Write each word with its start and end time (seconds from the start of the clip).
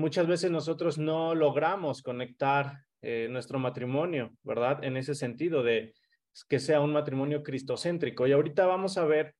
muchas 0.00 0.26
veces 0.26 0.50
nosotros 0.50 0.98
no 0.98 1.34
logramos 1.34 2.02
conectar 2.02 2.84
eh, 3.02 3.28
nuestro 3.30 3.58
matrimonio, 3.58 4.32
¿verdad? 4.42 4.82
En 4.82 4.96
ese 4.96 5.14
sentido 5.14 5.62
de 5.62 5.94
que 6.48 6.58
sea 6.58 6.80
un 6.80 6.92
matrimonio 6.92 7.42
cristocéntrico. 7.42 8.26
Y 8.26 8.32
ahorita 8.32 8.66
vamos 8.66 8.98
a 8.98 9.04
ver 9.04 9.34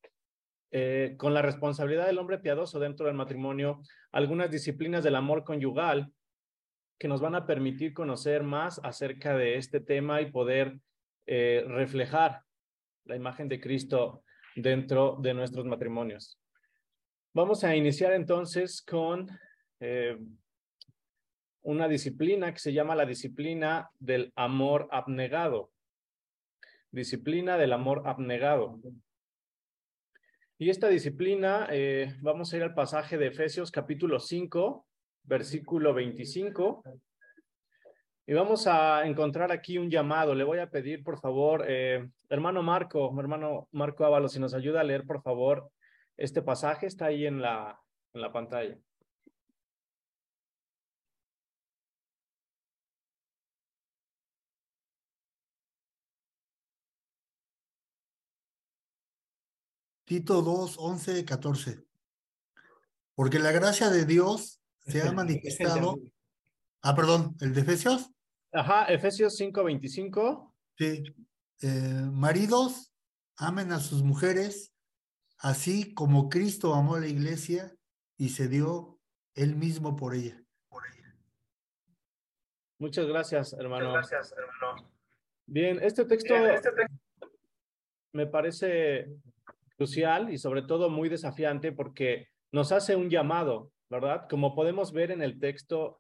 eh, 0.71 1.15
con 1.19 1.35
la 1.35 1.43
responsabilidad 1.43 2.07
del 2.07 2.19
hombre 2.19 2.39
piadoso 2.39 2.79
dentro 2.79 3.07
del 3.07 3.17
matrimonio 3.17 3.81
algunas 4.13 4.51
disciplinas 4.51 5.03
del 5.03 5.17
amor 5.17 5.45
conyugal 5.45 6.13
que 6.99 7.09
nos 7.09 7.21
van 7.21 7.35
a 7.35 7.47
permitir 7.47 7.93
conocer 7.93 8.43
más 8.43 8.81
acerca 8.85 9.37
de 9.37 9.57
este 9.57 9.81
tema 9.81 10.21
y 10.21 10.31
poder 10.31 10.79
eh, 11.27 11.65
reflejar 11.67 12.43
la 13.05 13.17
imagen 13.17 13.49
de 13.49 13.61
Cristo 13.61 14.23
dentro 14.55 15.17
de 15.21 15.35
nuestros 15.35 15.65
matrimonios. 15.65 16.39
Vamos 17.33 17.65
a 17.65 17.75
iniciar 17.75 18.13
entonces 18.13 18.83
con 18.83 19.29
una 21.63 21.89
disciplina 21.89 22.53
que 22.53 22.59
se 22.59 22.73
llama 22.73 22.95
la 22.95 23.07
disciplina 23.07 23.91
del 23.99 24.33
amor 24.37 24.89
abnegado. 24.91 25.71
Disciplina 26.91 27.57
del 27.57 27.73
amor 27.73 28.03
abnegado. 28.07 28.81
Y 30.59 30.71
esta 30.71 30.89
disciplina, 30.89 31.69
eh, 31.71 32.17
vamos 32.21 32.53
a 32.53 32.57
ir 32.57 32.63
al 32.63 32.75
pasaje 32.75 33.17
de 33.17 33.29
Efesios 33.29 33.71
capítulo 33.71 34.21
5, 34.21 34.87
versículo 35.23 35.95
25. 35.95 36.83
Y 38.27 38.33
vamos 38.35 38.67
a 38.67 39.07
encontrar 39.07 39.53
aquí 39.53 39.79
un 39.79 39.91
llamado. 39.91 40.35
Le 40.35 40.45
voy 40.45 40.59
a 40.59 40.71
pedir, 40.71 41.03
por 41.03 41.19
favor, 41.19 41.65
eh, 41.67 42.09
hermano 42.29 42.63
Marco, 42.63 43.11
hermano 43.19 43.69
Marco 43.73 44.05
Ávalo, 44.05 44.29
si 44.29 44.39
nos 44.39 44.55
ayuda 44.55 44.83
a 44.83 44.85
leer, 44.85 45.05
por 45.05 45.23
favor, 45.23 45.71
este 46.17 46.43
pasaje. 46.43 46.87
Está 46.87 47.07
ahí 47.07 47.27
en 47.27 47.41
la, 47.41 47.81
en 48.13 48.21
la 48.21 48.33
pantalla. 48.33 48.77
Tito 60.11 60.43
2, 60.43 60.77
11, 60.77 61.25
14. 61.25 61.85
Porque 63.15 63.39
la 63.39 63.53
gracia 63.53 63.91
de 63.91 64.05
Dios 64.05 64.61
se 64.81 65.03
ha 65.03 65.13
manifestado. 65.13 66.01
Ah, 66.83 66.97
perdón, 66.97 67.37
¿el 67.41 67.55
de 67.55 67.61
Efesios? 67.61 68.11
Ajá, 68.51 68.87
Efesios 68.87 69.37
5, 69.37 69.63
25. 69.63 70.53
Sí. 70.77 71.05
Eh, 71.63 72.09
maridos, 72.11 72.93
amen 73.37 73.71
a 73.71 73.79
sus 73.79 74.03
mujeres, 74.03 74.75
así 75.39 75.95
como 75.95 76.29
Cristo 76.29 76.75
amó 76.75 76.97
a 76.97 77.01
la 77.01 77.07
iglesia 77.07 77.73
y 78.17 78.31
se 78.31 78.49
dio 78.49 78.99
él 79.37 79.55
mismo 79.55 79.95
por 79.95 80.17
ella. 80.17 80.45
Muchas 82.81 83.07
gracias, 83.07 83.53
hermano. 83.53 83.91
Muchas 83.91 84.11
gracias, 84.11 84.35
hermano. 84.37 84.91
Bien, 85.47 85.79
este 85.81 86.05
texto, 86.05 86.35
Bien, 86.35 86.51
este 86.51 86.73
texto 86.73 87.31
me 88.13 88.27
parece 88.27 89.21
crucial 89.81 90.31
y 90.31 90.37
sobre 90.37 90.61
todo 90.61 90.91
muy 90.91 91.09
desafiante 91.09 91.73
porque 91.73 92.29
nos 92.53 92.71
hace 92.71 92.97
un 92.97 93.09
llamado, 93.09 93.73
¿verdad? 93.89 94.27
Como 94.29 94.55
podemos 94.55 94.93
ver 94.93 95.11
en 95.11 95.23
el 95.23 95.39
texto, 95.41 95.99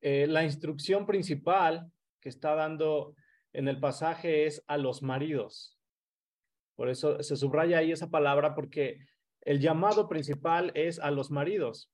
eh, 0.00 0.26
la 0.26 0.42
instrucción 0.42 1.06
principal 1.06 1.92
que 2.20 2.28
está 2.28 2.56
dando 2.56 3.14
en 3.52 3.68
el 3.68 3.78
pasaje 3.78 4.46
es 4.46 4.64
a 4.66 4.78
los 4.78 5.00
maridos. 5.04 5.78
Por 6.74 6.88
eso 6.88 7.22
se 7.22 7.36
subraya 7.36 7.78
ahí 7.78 7.92
esa 7.92 8.10
palabra 8.10 8.56
porque 8.56 8.98
el 9.42 9.60
llamado 9.60 10.08
principal 10.08 10.72
es 10.74 10.98
a 10.98 11.12
los 11.12 11.30
maridos. 11.30 11.92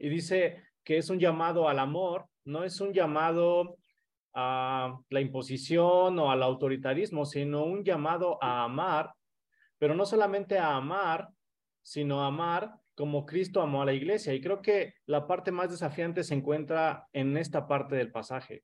Y 0.00 0.08
dice 0.08 0.64
que 0.82 0.96
es 0.96 1.10
un 1.10 1.20
llamado 1.20 1.68
al 1.68 1.78
amor, 1.78 2.26
no 2.44 2.64
es 2.64 2.80
un 2.80 2.92
llamado 2.92 3.76
a 4.34 4.98
la 5.10 5.20
imposición 5.20 6.18
o 6.18 6.32
al 6.32 6.42
autoritarismo, 6.42 7.24
sino 7.24 7.62
un 7.62 7.84
llamado 7.84 8.42
a 8.42 8.64
amar 8.64 9.12
pero 9.80 9.94
no 9.94 10.04
solamente 10.04 10.58
a 10.58 10.76
amar, 10.76 11.30
sino 11.82 12.22
a 12.22 12.26
amar 12.26 12.74
como 12.94 13.24
Cristo 13.24 13.62
amó 13.62 13.80
a 13.80 13.86
la 13.86 13.94
iglesia. 13.94 14.34
Y 14.34 14.42
creo 14.42 14.60
que 14.60 14.92
la 15.06 15.26
parte 15.26 15.52
más 15.52 15.70
desafiante 15.70 16.22
se 16.22 16.34
encuentra 16.34 17.08
en 17.14 17.38
esta 17.38 17.66
parte 17.66 17.96
del 17.96 18.12
pasaje. 18.12 18.62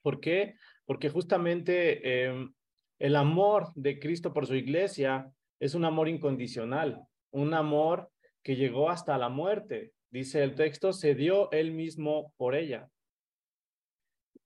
¿Por 0.00 0.20
qué? 0.20 0.54
Porque 0.86 1.10
justamente 1.10 2.26
em, 2.26 2.54
el 3.00 3.16
amor 3.16 3.72
de 3.74 3.98
Cristo 3.98 4.32
por 4.32 4.46
su 4.46 4.54
iglesia 4.54 5.28
es 5.58 5.74
un 5.74 5.84
amor 5.84 6.08
incondicional, 6.08 7.02
un 7.32 7.52
amor 7.52 8.08
que 8.44 8.54
llegó 8.54 8.90
hasta 8.90 9.18
la 9.18 9.28
muerte. 9.28 9.92
Dice 10.08 10.44
el 10.44 10.54
texto, 10.54 10.92
se 10.92 11.16
dio 11.16 11.50
él 11.50 11.72
mismo 11.72 12.32
por 12.36 12.54
ella. 12.54 12.88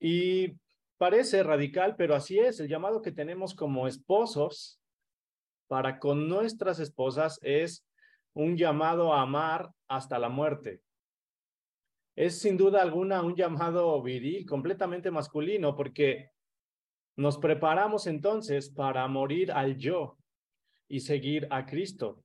Y 0.00 0.54
parece 0.96 1.42
radical, 1.42 1.96
pero 1.96 2.14
así 2.14 2.38
es, 2.38 2.60
el 2.60 2.68
llamado 2.68 3.02
que 3.02 3.12
tenemos 3.12 3.54
como 3.54 3.86
esposos 3.86 4.80
para 5.66 5.98
con 5.98 6.28
nuestras 6.28 6.78
esposas 6.78 7.38
es 7.42 7.86
un 8.34 8.56
llamado 8.56 9.14
a 9.14 9.22
amar 9.22 9.70
hasta 9.88 10.18
la 10.18 10.28
muerte. 10.28 10.82
Es 12.14 12.38
sin 12.40 12.56
duda 12.56 12.82
alguna 12.82 13.22
un 13.22 13.34
llamado 13.34 14.00
viril, 14.02 14.46
completamente 14.46 15.10
masculino, 15.10 15.76
porque 15.76 16.30
nos 17.16 17.38
preparamos 17.38 18.06
entonces 18.06 18.70
para 18.70 19.06
morir 19.08 19.52
al 19.52 19.76
yo 19.76 20.18
y 20.88 21.00
seguir 21.00 21.46
a 21.50 21.66
Cristo. 21.66 22.22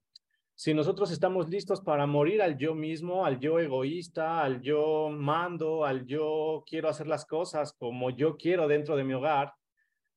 Si 0.53 0.73
nosotros 0.73 1.11
estamos 1.11 1.49
listos 1.49 1.81
para 1.81 2.05
morir 2.05 2.41
al 2.41 2.57
yo 2.57 2.75
mismo, 2.75 3.25
al 3.25 3.39
yo 3.39 3.59
egoísta, 3.59 4.43
al 4.43 4.61
yo 4.61 5.09
mando, 5.09 5.85
al 5.85 6.05
yo 6.05 6.63
quiero 6.67 6.87
hacer 6.87 7.07
las 7.07 7.25
cosas 7.25 7.73
como 7.73 8.11
yo 8.11 8.37
quiero 8.37 8.67
dentro 8.67 8.95
de 8.95 9.03
mi 9.03 9.13
hogar, 9.13 9.53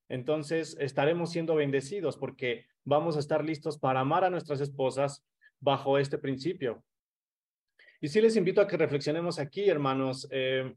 entonces 0.08 0.76
estaremos 0.78 1.30
siendo 1.30 1.54
bendecidos 1.54 2.16
porque 2.18 2.66
vamos 2.84 3.16
a 3.16 3.20
estar 3.20 3.44
listos 3.44 3.78
para 3.78 4.00
amar 4.00 4.24
a 4.24 4.30
nuestras 4.30 4.60
esposas 4.60 5.24
bajo 5.60 5.98
este 5.98 6.18
principio. 6.18 6.84
Y 8.00 8.08
sí 8.08 8.20
les 8.20 8.36
invito 8.36 8.60
a 8.60 8.66
que 8.66 8.76
reflexionemos 8.76 9.38
aquí, 9.38 9.68
hermanos. 9.68 10.28
Eh, 10.30 10.74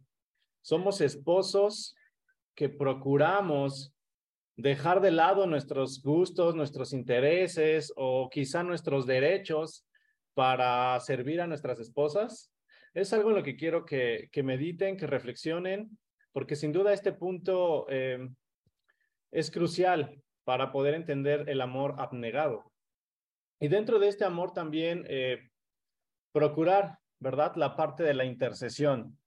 somos 0.61 1.01
esposos 1.01 1.95
que 2.55 2.69
procuramos 2.69 3.93
dejar 4.55 5.01
de 5.01 5.11
lado 5.11 5.45
nuestros 5.45 6.01
gustos, 6.01 6.55
nuestros 6.55 6.93
intereses 6.93 7.93
o 7.95 8.29
quizá 8.29 8.63
nuestros 8.63 9.05
derechos 9.05 9.85
para 10.33 10.99
servir 11.01 11.41
a 11.41 11.47
nuestras 11.47 11.79
esposas. 11.79 12.51
Es 12.93 13.11
algo 13.13 13.29
en 13.29 13.35
lo 13.35 13.43
que 13.43 13.55
quiero 13.55 13.85
que, 13.85 14.29
que 14.31 14.41
mediten, 14.41 14.97
que 14.97 15.05
reflexionen, 15.05 15.97
porque 16.31 16.55
sin 16.55 16.71
duda 16.71 16.93
este 16.93 17.11
punto 17.11 17.85
eh, 17.89 18.27
es 19.31 19.51
crucial 19.51 20.21
para 20.47 20.71
poder 20.71 20.93
entender 20.93 21.43
el 21.49 21.59
amor 21.59 21.95
abnegado. 21.97 22.71
Y 23.59 23.67
dentro 23.67 23.99
de 23.99 24.07
este 24.07 24.23
amor 24.23 24.53
también 24.53 25.03
eh, 25.09 25.49
procurar, 26.31 26.99
¿verdad? 27.19 27.57
La 27.57 27.75
parte 27.75 28.03
de 28.03 28.13
la 28.13 28.23
intercesión. 28.23 29.19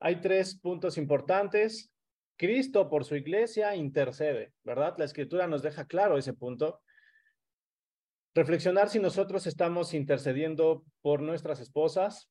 Hay 0.00 0.22
tres 0.22 0.58
puntos 0.58 0.96
importantes. 0.96 1.92
Cristo 2.38 2.88
por 2.88 3.04
su 3.04 3.16
iglesia 3.16 3.76
intercede, 3.76 4.54
¿verdad? 4.64 4.94
La 4.96 5.04
escritura 5.04 5.46
nos 5.46 5.60
deja 5.60 5.84
claro 5.84 6.16
ese 6.16 6.32
punto. 6.32 6.80
Reflexionar 8.34 8.88
si 8.88 8.98
nosotros 8.98 9.46
estamos 9.46 9.92
intercediendo 9.92 10.86
por 11.02 11.20
nuestras 11.20 11.60
esposas 11.60 12.30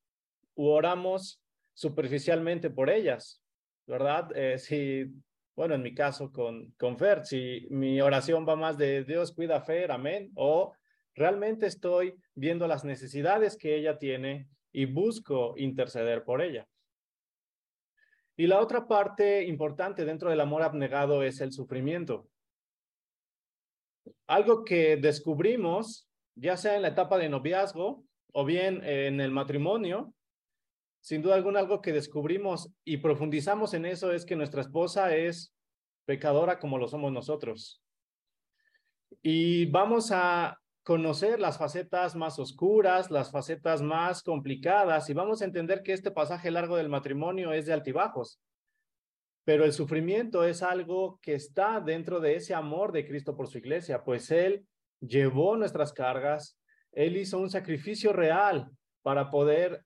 u 0.56 0.70
oramos 0.70 1.44
superficialmente 1.76 2.72
por 2.72 2.90
ellas, 2.90 3.44
¿verdad? 3.86 4.36
Eh, 4.36 4.58
si 4.58 5.14
bueno, 5.56 5.76
en 5.76 5.82
mi 5.82 5.94
caso 5.94 6.32
con, 6.32 6.72
con 6.78 6.98
Fer, 6.98 7.26
si 7.26 7.68
mi 7.70 8.02
oración 8.02 8.48
va 8.48 8.56
más 8.56 8.78
de 8.78 9.04
Dios 9.04 9.34
cuida 9.34 9.58
a 9.58 9.62
Fer, 9.62 9.92
amén, 9.92 10.32
o 10.36 10.74
realmente 11.16 11.68
estoy 11.68 12.16
viendo 12.36 12.68
las 12.68 12.86
necesidades 12.86 13.58
que 13.58 13.76
ella 13.76 13.98
tiene 13.98 14.48
y 14.72 14.86
busco 14.86 15.54
interceder 15.58 16.24
por 16.24 16.42
ella. 16.42 16.68
Y 18.38 18.48
la 18.48 18.60
otra 18.60 18.88
parte 18.88 19.44
importante 19.44 20.06
dentro 20.06 20.30
del 20.30 20.42
amor 20.42 20.64
abnegado 20.64 21.22
es 21.24 21.42
el 21.42 21.52
sufrimiento. 21.52 22.28
Algo 24.26 24.64
que 24.64 24.98
descubrimos, 24.98 26.10
ya 26.36 26.58
sea 26.58 26.76
en 26.76 26.82
la 26.82 26.88
etapa 26.88 27.18
de 27.18 27.30
noviazgo 27.30 28.04
o 28.34 28.46
bien 28.46 28.82
en 28.84 29.20
el 29.20 29.32
matrimonio, 29.32 30.14
sin 31.02 31.24
duda 31.24 31.36
alguna 31.36 31.60
algo 31.60 31.82
que 31.82 31.92
descubrimos 31.92 32.72
y 32.86 32.98
profundizamos 32.98 33.74
en 33.74 33.86
eso 33.86 34.12
es 34.12 34.24
que 34.24 34.36
nuestra 34.36 34.62
esposa 34.62 35.16
es 35.16 35.54
pecadora 36.06 36.60
como 36.60 36.78
lo 36.78 36.88
somos 36.88 37.12
nosotros. 37.12 37.82
Y 39.22 39.66
vamos 39.66 40.12
a 40.12 40.58
conocer 40.84 41.40
las 41.40 41.58
facetas 41.58 42.16
más 42.16 42.40
oscuras, 42.40 43.12
las 43.12 43.32
facetas 43.32 43.82
más 43.82 44.24
complicadas 44.24 45.10
y 45.10 45.14
vamos 45.14 45.42
a 45.42 45.46
entender 45.46 45.84
que 45.84 45.94
este 45.94 46.12
pasaje 46.12 46.52
largo 46.52 46.78
del 46.78 46.90
matrimonio 46.90 47.52
es 47.52 47.66
de 47.66 47.74
altibajos. 47.74 48.40
Pero 49.44 49.66
el 49.66 49.74
sufrimiento 49.74 50.44
es 50.44 50.62
algo 50.62 51.20
que 51.22 51.34
está 51.34 51.82
dentro 51.82 52.20
de 52.20 52.36
ese 52.36 52.54
amor 52.54 52.92
de 52.92 53.08
Cristo 53.08 53.36
por 53.36 53.48
su 53.48 53.58
iglesia, 53.58 54.04
pues 54.04 54.30
Él 54.30 54.68
llevó 55.00 55.58
nuestras 55.58 55.94
cargas, 55.94 56.60
Él 56.92 57.18
hizo 57.18 57.40
un 57.40 57.50
sacrificio 57.50 58.14
real 58.14 58.70
para 59.02 59.32
poder 59.32 59.84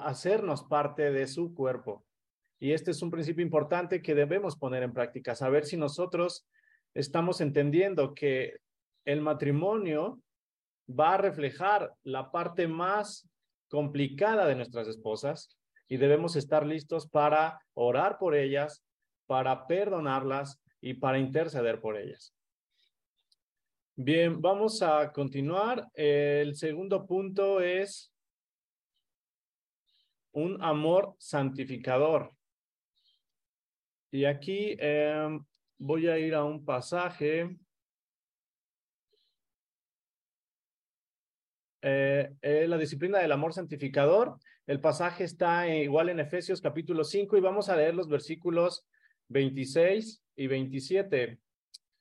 hacernos 0.00 0.64
parte 0.64 1.10
de 1.10 1.26
su 1.26 1.54
cuerpo. 1.54 2.04
Y 2.58 2.72
este 2.72 2.92
es 2.92 3.02
un 3.02 3.10
principio 3.10 3.44
importante 3.44 4.02
que 4.02 4.14
debemos 4.14 4.56
poner 4.56 4.82
en 4.82 4.92
práctica, 4.92 5.34
saber 5.34 5.64
si 5.64 5.76
nosotros 5.76 6.46
estamos 6.94 7.40
entendiendo 7.40 8.14
que 8.14 8.58
el 9.04 9.20
matrimonio 9.20 10.20
va 10.88 11.14
a 11.14 11.18
reflejar 11.18 11.92
la 12.02 12.30
parte 12.30 12.68
más 12.68 13.28
complicada 13.68 14.46
de 14.46 14.54
nuestras 14.54 14.86
esposas 14.86 15.56
y 15.88 15.96
debemos 15.96 16.36
estar 16.36 16.66
listos 16.66 17.08
para 17.08 17.60
orar 17.74 18.18
por 18.18 18.34
ellas, 18.34 18.84
para 19.26 19.66
perdonarlas 19.66 20.60
y 20.80 20.94
para 20.94 21.18
interceder 21.18 21.80
por 21.80 21.96
ellas. 21.96 22.34
Bien, 23.96 24.40
vamos 24.40 24.82
a 24.82 25.10
continuar. 25.12 25.88
El 25.94 26.54
segundo 26.54 27.06
punto 27.06 27.60
es 27.60 28.11
un 30.32 30.62
amor 30.62 31.14
santificador. 31.18 32.34
Y 34.10 34.24
aquí 34.24 34.76
em, 34.78 35.44
voy 35.78 36.08
a 36.08 36.18
ir 36.18 36.34
a 36.34 36.44
un 36.44 36.64
pasaje. 36.64 37.56
Eh, 41.80 42.32
eh, 42.42 42.66
la 42.68 42.78
disciplina 42.78 43.18
del 43.18 43.32
amor 43.32 43.52
santificador. 43.52 44.38
El 44.66 44.80
pasaje 44.80 45.24
está 45.24 45.66
igual 45.68 46.08
en 46.10 46.20
Efesios 46.20 46.60
capítulo 46.60 47.04
5 47.04 47.36
y 47.36 47.40
vamos 47.40 47.68
a 47.68 47.76
leer 47.76 47.94
los 47.94 48.08
versículos 48.08 48.86
26 49.28 50.22
y 50.36 50.46
27. 50.46 51.40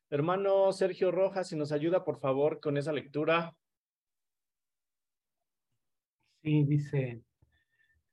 Hermano 0.09 0.71
Sergio 0.73 1.11
Rojas, 1.11 1.47
si 1.47 1.55
nos 1.55 1.71
ayuda 1.71 2.03
por 2.03 2.19
favor 2.19 2.59
con 2.59 2.77
esa 2.77 2.91
lectura. 2.91 3.55
Sí, 6.43 6.63
dice, 6.65 7.23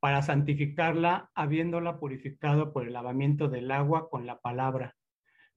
para 0.00 0.22
santificarla, 0.22 1.30
habiéndola 1.34 1.98
purificado 1.98 2.72
por 2.72 2.86
el 2.86 2.92
lavamiento 2.92 3.48
del 3.48 3.70
agua 3.70 4.08
con 4.08 4.26
la 4.26 4.40
palabra, 4.40 4.96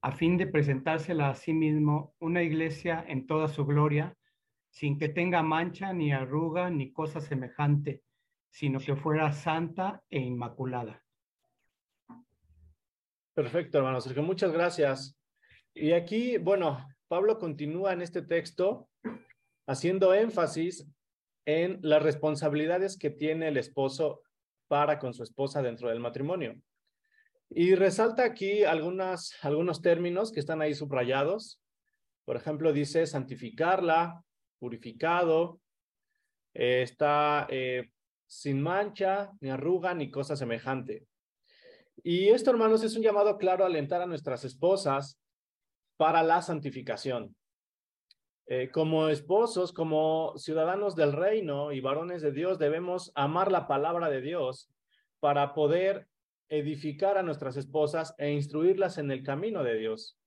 a 0.02 0.12
fin 0.12 0.38
de 0.38 0.48
presentársela 0.48 1.30
a 1.30 1.36
sí 1.36 1.54
mismo 1.54 2.16
una 2.20 2.42
iglesia 2.42 3.06
en 3.08 3.28
toda 3.28 3.48
su 3.48 3.66
gloria, 3.66 4.18
sin 4.72 4.98
que 4.98 5.10
tenga 5.10 5.44
mancha, 5.44 5.94
ni 5.94 6.12
arruga, 6.12 6.70
ni 6.70 6.92
cosa 6.92 7.22
semejante, 7.22 8.02
sino 8.50 8.80
que 8.80 8.96
fuera 8.96 9.32
santa 9.32 10.02
e 10.10 10.20
inmaculada. 10.20 11.04
Perfecto, 13.34 13.78
hermano 13.78 14.02
Sergio, 14.02 14.24
muchas 14.24 14.52
gracias. 14.52 15.18
Y 15.74 15.92
aquí, 15.92 16.38
bueno, 16.38 16.86
Pablo 17.08 17.38
continúa 17.38 17.94
en 17.94 18.02
este 18.02 18.22
texto 18.22 18.90
haciendo 19.68 20.14
énfasis 20.14 20.90
en 21.46 21.80
las 21.82 22.04
responsabilidades 22.04 22.98
que 22.98 23.10
tiene 23.10 23.48
el 23.48 23.58
esposo 23.58 24.22
para 24.72 25.00
con 25.00 25.14
su 25.14 25.22
esposa 25.22 25.62
dentro 25.62 25.90
del 25.90 26.00
matrimonio. 26.00 26.56
Y 27.50 27.76
resalta 27.76 28.24
aquí 28.24 28.64
algunos 28.64 29.82
términos 29.82 30.32
que 30.32 30.40
están 30.40 30.62
ahí 30.62 30.74
subrayados. 30.74 31.62
Por 32.24 32.38
ejemplo, 32.38 32.72
dice 32.72 33.06
santificarla, 33.06 34.24
purificado, 34.60 35.60
eh, 36.54 36.84
está 36.84 37.48
eh, 37.50 37.90
sin 38.28 38.62
mancha, 38.62 39.32
ni 39.42 39.50
arruga, 39.50 39.94
ni 39.94 40.10
cosa 40.10 40.38
semejante. 40.38 41.06
Y 42.02 42.30
esto, 42.30 42.52
hermanos, 42.52 42.82
es 42.86 42.96
un 42.96 43.04
llamado 43.04 43.38
claro 43.38 43.66
a 43.66 43.68
alentar 43.68 44.02
a 44.02 44.08
nuestras 44.08 44.46
esposas 44.46 45.20
para 45.98 46.24
la 46.24 46.42
santificación. 46.42 47.36
Eh, 48.48 48.70
como 48.72 49.08
esposos, 49.08 49.72
como 49.72 50.34
ciudadanos 50.38 50.96
del 50.96 51.14
reino 51.14 51.72
y 51.72 51.80
varones 51.80 52.22
de 52.22 52.32
Dios, 52.32 52.60
debemos 52.60 53.12
amar 53.16 53.52
la 53.52 53.68
palabra 53.68 54.10
de 54.10 54.22
Dios 54.22 54.70
para 55.20 55.54
poder 55.54 56.08
edificar 56.50 57.18
a 57.18 57.24
nuestras 57.24 57.56
esposas 57.56 58.14
e 58.18 58.32
instruirlas 58.32 58.98
en 58.98 59.10
el 59.12 59.24
camino 59.24 59.64
de 59.64 59.78
Dios. 59.78 60.18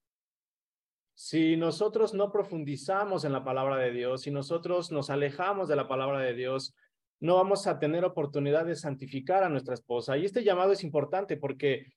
Si 1.13 1.55
nosotros 1.55 2.13
no 2.13 2.31
profundizamos 2.31 3.23
en 3.25 3.31
la 3.31 3.43
palabra 3.43 3.77
de 3.77 3.91
Dios, 3.91 4.23
si 4.23 4.31
nosotros 4.31 4.91
nos 4.91 5.09
alejamos 5.09 5.67
de 5.67 5.75
la 5.75 5.87
palabra 5.87 6.19
de 6.19 6.33
Dios, 6.33 6.75
no 7.19 7.35
vamos 7.35 7.67
a 7.67 7.79
tener 7.79 8.03
oportunidad 8.03 8.65
de 8.65 8.75
santificar 8.75 9.43
a 9.43 9.49
nuestra 9.49 9.73
esposa. 9.73 10.17
Y 10.17 10.25
este 10.25 10.43
llamado 10.43 10.71
es 10.71 10.83
importante 10.83 11.37
porque 11.37 11.93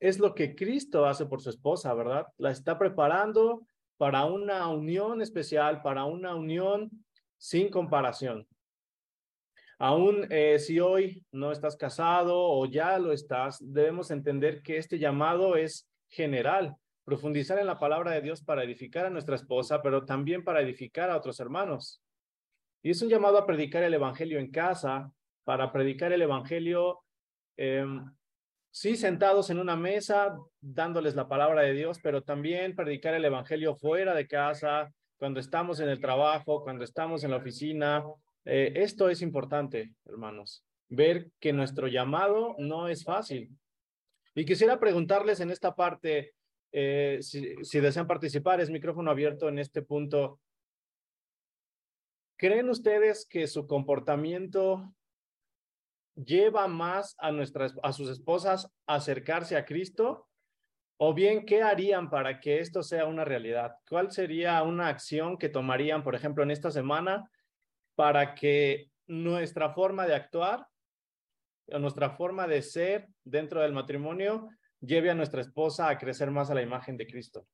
es 0.00 0.18
lo 0.18 0.34
que 0.34 0.54
Cristo 0.54 1.06
hace 1.06 1.26
por 1.26 1.40
su 1.40 1.50
esposa, 1.50 1.94
¿verdad? 1.94 2.26
La 2.36 2.50
está 2.50 2.78
preparando 2.78 3.62
para 3.98 4.24
una 4.24 4.68
unión 4.68 5.20
especial, 5.20 5.82
para 5.82 6.04
una 6.04 6.34
unión 6.34 6.90
sin 7.36 7.68
comparación. 7.68 8.46
Aún 9.78 10.26
eh, 10.30 10.58
si 10.58 10.80
hoy 10.80 11.24
no 11.30 11.52
estás 11.52 11.76
casado 11.76 12.36
o 12.36 12.66
ya 12.66 12.98
lo 12.98 13.12
estás, 13.12 13.58
debemos 13.60 14.10
entender 14.10 14.62
que 14.62 14.76
este 14.76 14.98
llamado 14.98 15.56
es 15.56 15.88
general, 16.08 16.76
profundizar 17.04 17.58
en 17.58 17.66
la 17.66 17.78
palabra 17.78 18.12
de 18.12 18.22
Dios 18.22 18.42
para 18.42 18.64
edificar 18.64 19.06
a 19.06 19.10
nuestra 19.10 19.36
esposa, 19.36 19.82
pero 19.82 20.04
también 20.04 20.42
para 20.42 20.62
edificar 20.62 21.10
a 21.10 21.16
otros 21.16 21.38
hermanos. 21.38 22.02
Y 22.82 22.90
es 22.90 23.02
un 23.02 23.08
llamado 23.08 23.38
a 23.38 23.46
predicar 23.46 23.82
el 23.82 23.94
Evangelio 23.94 24.38
en 24.38 24.50
casa, 24.50 25.12
para 25.44 25.72
predicar 25.72 26.12
el 26.12 26.22
Evangelio, 26.22 27.00
em, 27.56 28.04
sí, 28.70 28.96
sentados 28.96 29.50
en 29.50 29.58
una 29.58 29.76
mesa, 29.76 30.36
dándoles 30.60 31.14
la 31.14 31.28
palabra 31.28 31.62
de 31.62 31.72
Dios, 31.72 31.98
pero 32.02 32.22
también 32.22 32.74
predicar 32.74 33.14
el 33.14 33.24
Evangelio 33.24 33.74
fuera 33.76 34.14
de 34.14 34.26
casa, 34.26 34.92
cuando 35.18 35.40
estamos 35.40 35.80
en 35.80 35.88
el 35.88 36.00
trabajo, 36.00 36.62
cuando 36.62 36.84
estamos 36.84 37.24
en 37.24 37.32
la 37.32 37.38
oficina. 37.38 38.04
Eh, 38.44 38.72
esto 38.76 39.10
es 39.10 39.20
importante, 39.20 39.94
hermanos, 40.06 40.64
ver 40.88 41.30
que 41.40 41.52
nuestro 41.52 41.88
llamado 41.88 42.54
no 42.58 42.88
es 42.88 43.04
fácil. 43.04 43.50
Y 44.34 44.44
quisiera 44.44 44.78
preguntarles 44.78 45.40
en 45.40 45.50
esta 45.50 45.74
parte, 45.74 46.34
eh, 46.70 47.18
si, 47.20 47.56
si 47.64 47.80
desean 47.80 48.06
participar, 48.06 48.60
es 48.60 48.70
micrófono 48.70 49.10
abierto 49.10 49.48
en 49.48 49.58
este 49.58 49.82
punto. 49.82 50.40
¿Creen 52.36 52.68
ustedes 52.68 53.26
que 53.26 53.48
su 53.48 53.66
comportamiento 53.66 54.94
lleva 56.24 56.68
más 56.68 57.14
a, 57.18 57.32
nuestras, 57.32 57.74
a 57.82 57.92
sus 57.92 58.10
esposas 58.10 58.70
a 58.86 58.96
acercarse 58.96 59.56
a 59.56 59.64
Cristo? 59.64 60.28
O 60.96 61.14
bien, 61.14 61.46
¿qué 61.46 61.62
harían 61.62 62.10
para 62.10 62.40
que 62.40 62.58
esto 62.58 62.82
sea 62.82 63.06
una 63.06 63.24
realidad? 63.24 63.76
¿Cuál 63.88 64.10
sería 64.10 64.62
una 64.62 64.88
acción 64.88 65.38
que 65.38 65.48
tomarían, 65.48 66.02
por 66.02 66.14
ejemplo, 66.14 66.42
en 66.42 66.50
esta 66.50 66.70
semana 66.70 67.30
para 67.94 68.34
que 68.34 68.90
nuestra 69.06 69.70
forma 69.70 70.06
de 70.06 70.14
actuar 70.14 70.66
nuestra 71.78 72.10
forma 72.10 72.46
de 72.46 72.62
ser 72.62 73.08
dentro 73.24 73.60
del 73.60 73.72
matrimonio 73.72 74.48
lleve 74.80 75.10
a 75.10 75.14
nuestra 75.14 75.42
esposa 75.42 75.88
a 75.88 75.98
crecer 75.98 76.30
más 76.30 76.50
a 76.50 76.54
la 76.54 76.62
imagen 76.62 76.96
de 76.96 77.06
Cristo? 77.06 77.46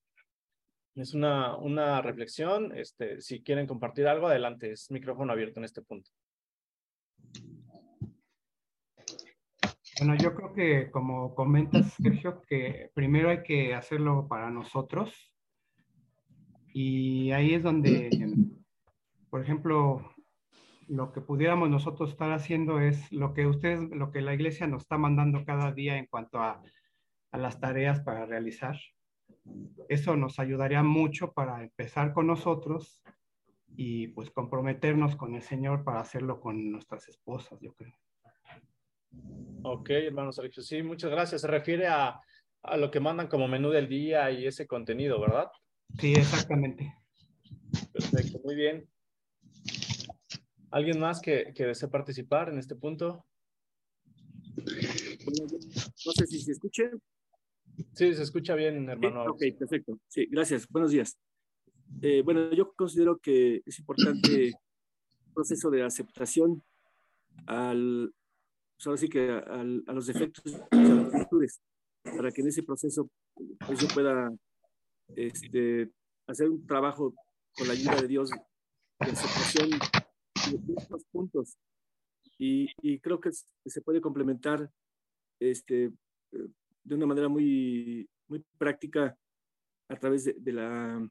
Es 0.94 1.14
una, 1.14 1.56
una 1.56 2.00
reflexión. 2.00 2.76
Este, 2.76 3.20
si 3.20 3.42
quieren 3.42 3.66
compartir 3.66 4.06
algo, 4.06 4.28
adelante. 4.28 4.70
Es 4.70 4.90
micrófono 4.92 5.32
abierto 5.32 5.58
en 5.58 5.64
este 5.64 5.82
punto. 5.82 6.10
Bueno, 9.98 10.16
yo 10.16 10.34
creo 10.34 10.52
que 10.52 10.90
como 10.90 11.36
comentas, 11.36 11.92
Sergio, 11.94 12.42
que 12.48 12.90
primero 12.94 13.30
hay 13.30 13.44
que 13.44 13.74
hacerlo 13.74 14.26
para 14.26 14.50
nosotros. 14.50 15.32
Y 16.72 17.30
ahí 17.30 17.54
es 17.54 17.62
donde, 17.62 18.10
por 19.30 19.40
ejemplo, 19.40 20.12
lo 20.88 21.12
que 21.12 21.20
pudiéramos 21.20 21.70
nosotros 21.70 22.10
estar 22.10 22.32
haciendo 22.32 22.80
es 22.80 23.12
lo 23.12 23.34
que 23.34 23.46
ustedes, 23.46 23.88
lo 23.90 24.10
que 24.10 24.20
la 24.20 24.34
iglesia 24.34 24.66
nos 24.66 24.82
está 24.82 24.98
mandando 24.98 25.44
cada 25.44 25.70
día 25.70 25.96
en 25.96 26.06
cuanto 26.06 26.40
a, 26.40 26.60
a 27.30 27.38
las 27.38 27.60
tareas 27.60 28.00
para 28.00 28.26
realizar. 28.26 28.76
Eso 29.88 30.16
nos 30.16 30.40
ayudaría 30.40 30.82
mucho 30.82 31.32
para 31.32 31.62
empezar 31.62 32.12
con 32.12 32.26
nosotros 32.26 33.04
y 33.76 34.08
pues 34.08 34.30
comprometernos 34.30 35.14
con 35.14 35.36
el 35.36 35.42
Señor 35.42 35.84
para 35.84 36.00
hacerlo 36.00 36.40
con 36.40 36.72
nuestras 36.72 37.08
esposas, 37.08 37.60
yo 37.60 37.72
creo. 37.74 37.94
Ok, 39.62 39.90
hermano 39.90 40.33
Sergio, 40.33 40.62
sí, 40.62 40.83
muchas 40.83 41.11
gracias. 41.11 41.40
Se 41.40 41.47
refiere 41.47 41.87
a, 41.87 42.21
a 42.62 42.76
lo 42.76 42.90
que 42.90 43.00
mandan 43.00 43.28
como 43.28 43.49
menú 43.49 43.71
del 43.71 43.88
día 43.88 44.30
y 44.30 44.47
ese 44.47 44.66
contenido, 44.66 45.21
¿verdad? 45.21 45.49
Sí, 45.99 46.12
exactamente. 46.12 46.94
Perfecto, 47.92 48.40
muy 48.44 48.54
bien. 48.54 48.88
¿Alguien 50.71 50.99
más 50.99 51.21
que, 51.21 51.52
que 51.54 51.66
desee 51.66 51.88
participar 51.88 52.49
en 52.49 52.59
este 52.59 52.75
punto? 52.75 53.25
No 54.56 56.12
sé 56.12 56.26
si 56.26 56.40
se 56.40 56.52
escuche. 56.52 56.90
Sí, 57.92 58.14
se 58.14 58.23
escucha 58.23 58.54
bien, 58.54 58.88
hermano. 58.88 59.25
ok, 59.25 59.42
perfecto. 59.59 59.99
Sí, 60.09 60.26
gracias. 60.30 60.68
Buenos 60.68 60.90
días. 60.90 61.18
Eh, 62.02 62.23
bueno, 62.23 62.50
yo 62.52 62.73
considero 62.75 63.18
que 63.18 63.62
es 63.64 63.78
importante 63.78 64.49
el 64.49 64.54
proceso 65.35 65.71
de 65.71 65.83
aceptación 65.83 66.62
al, 67.47 68.12
pues 68.76 68.86
ahora 68.86 69.08
que 69.10 69.30
a, 69.30 69.92
los 69.92 70.06
defectos 70.06 70.54
a 70.70 70.76
las 70.76 71.12
virtudes, 71.12 71.60
para 72.02 72.30
que 72.30 72.40
en 72.40 72.48
ese 72.48 72.62
proceso 72.62 73.08
pues, 73.66 73.80
yo 73.80 73.88
pueda 73.88 74.30
este, 75.16 75.90
hacer 76.26 76.48
un 76.48 76.66
trabajo 76.66 77.14
con 77.56 77.68
la 77.68 77.74
ayuda 77.74 78.00
de 78.00 78.08
Dios 78.08 78.30
de 78.30 79.10
aceptación 79.10 79.70
de 79.70 80.74
estos 80.76 81.04
puntos. 81.06 81.56
Y, 82.38 82.98
creo 83.00 83.20
que 83.20 83.30
se 83.32 83.80
puede 83.80 84.00
complementar 84.00 84.68
este, 85.40 85.84
eh, 85.84 86.48
de 86.82 86.94
una 86.94 87.06
manera 87.06 87.28
muy, 87.28 88.08
muy 88.28 88.44
práctica 88.58 89.16
a 89.88 89.96
través 89.96 90.24
de, 90.24 90.52
la, 90.52 91.08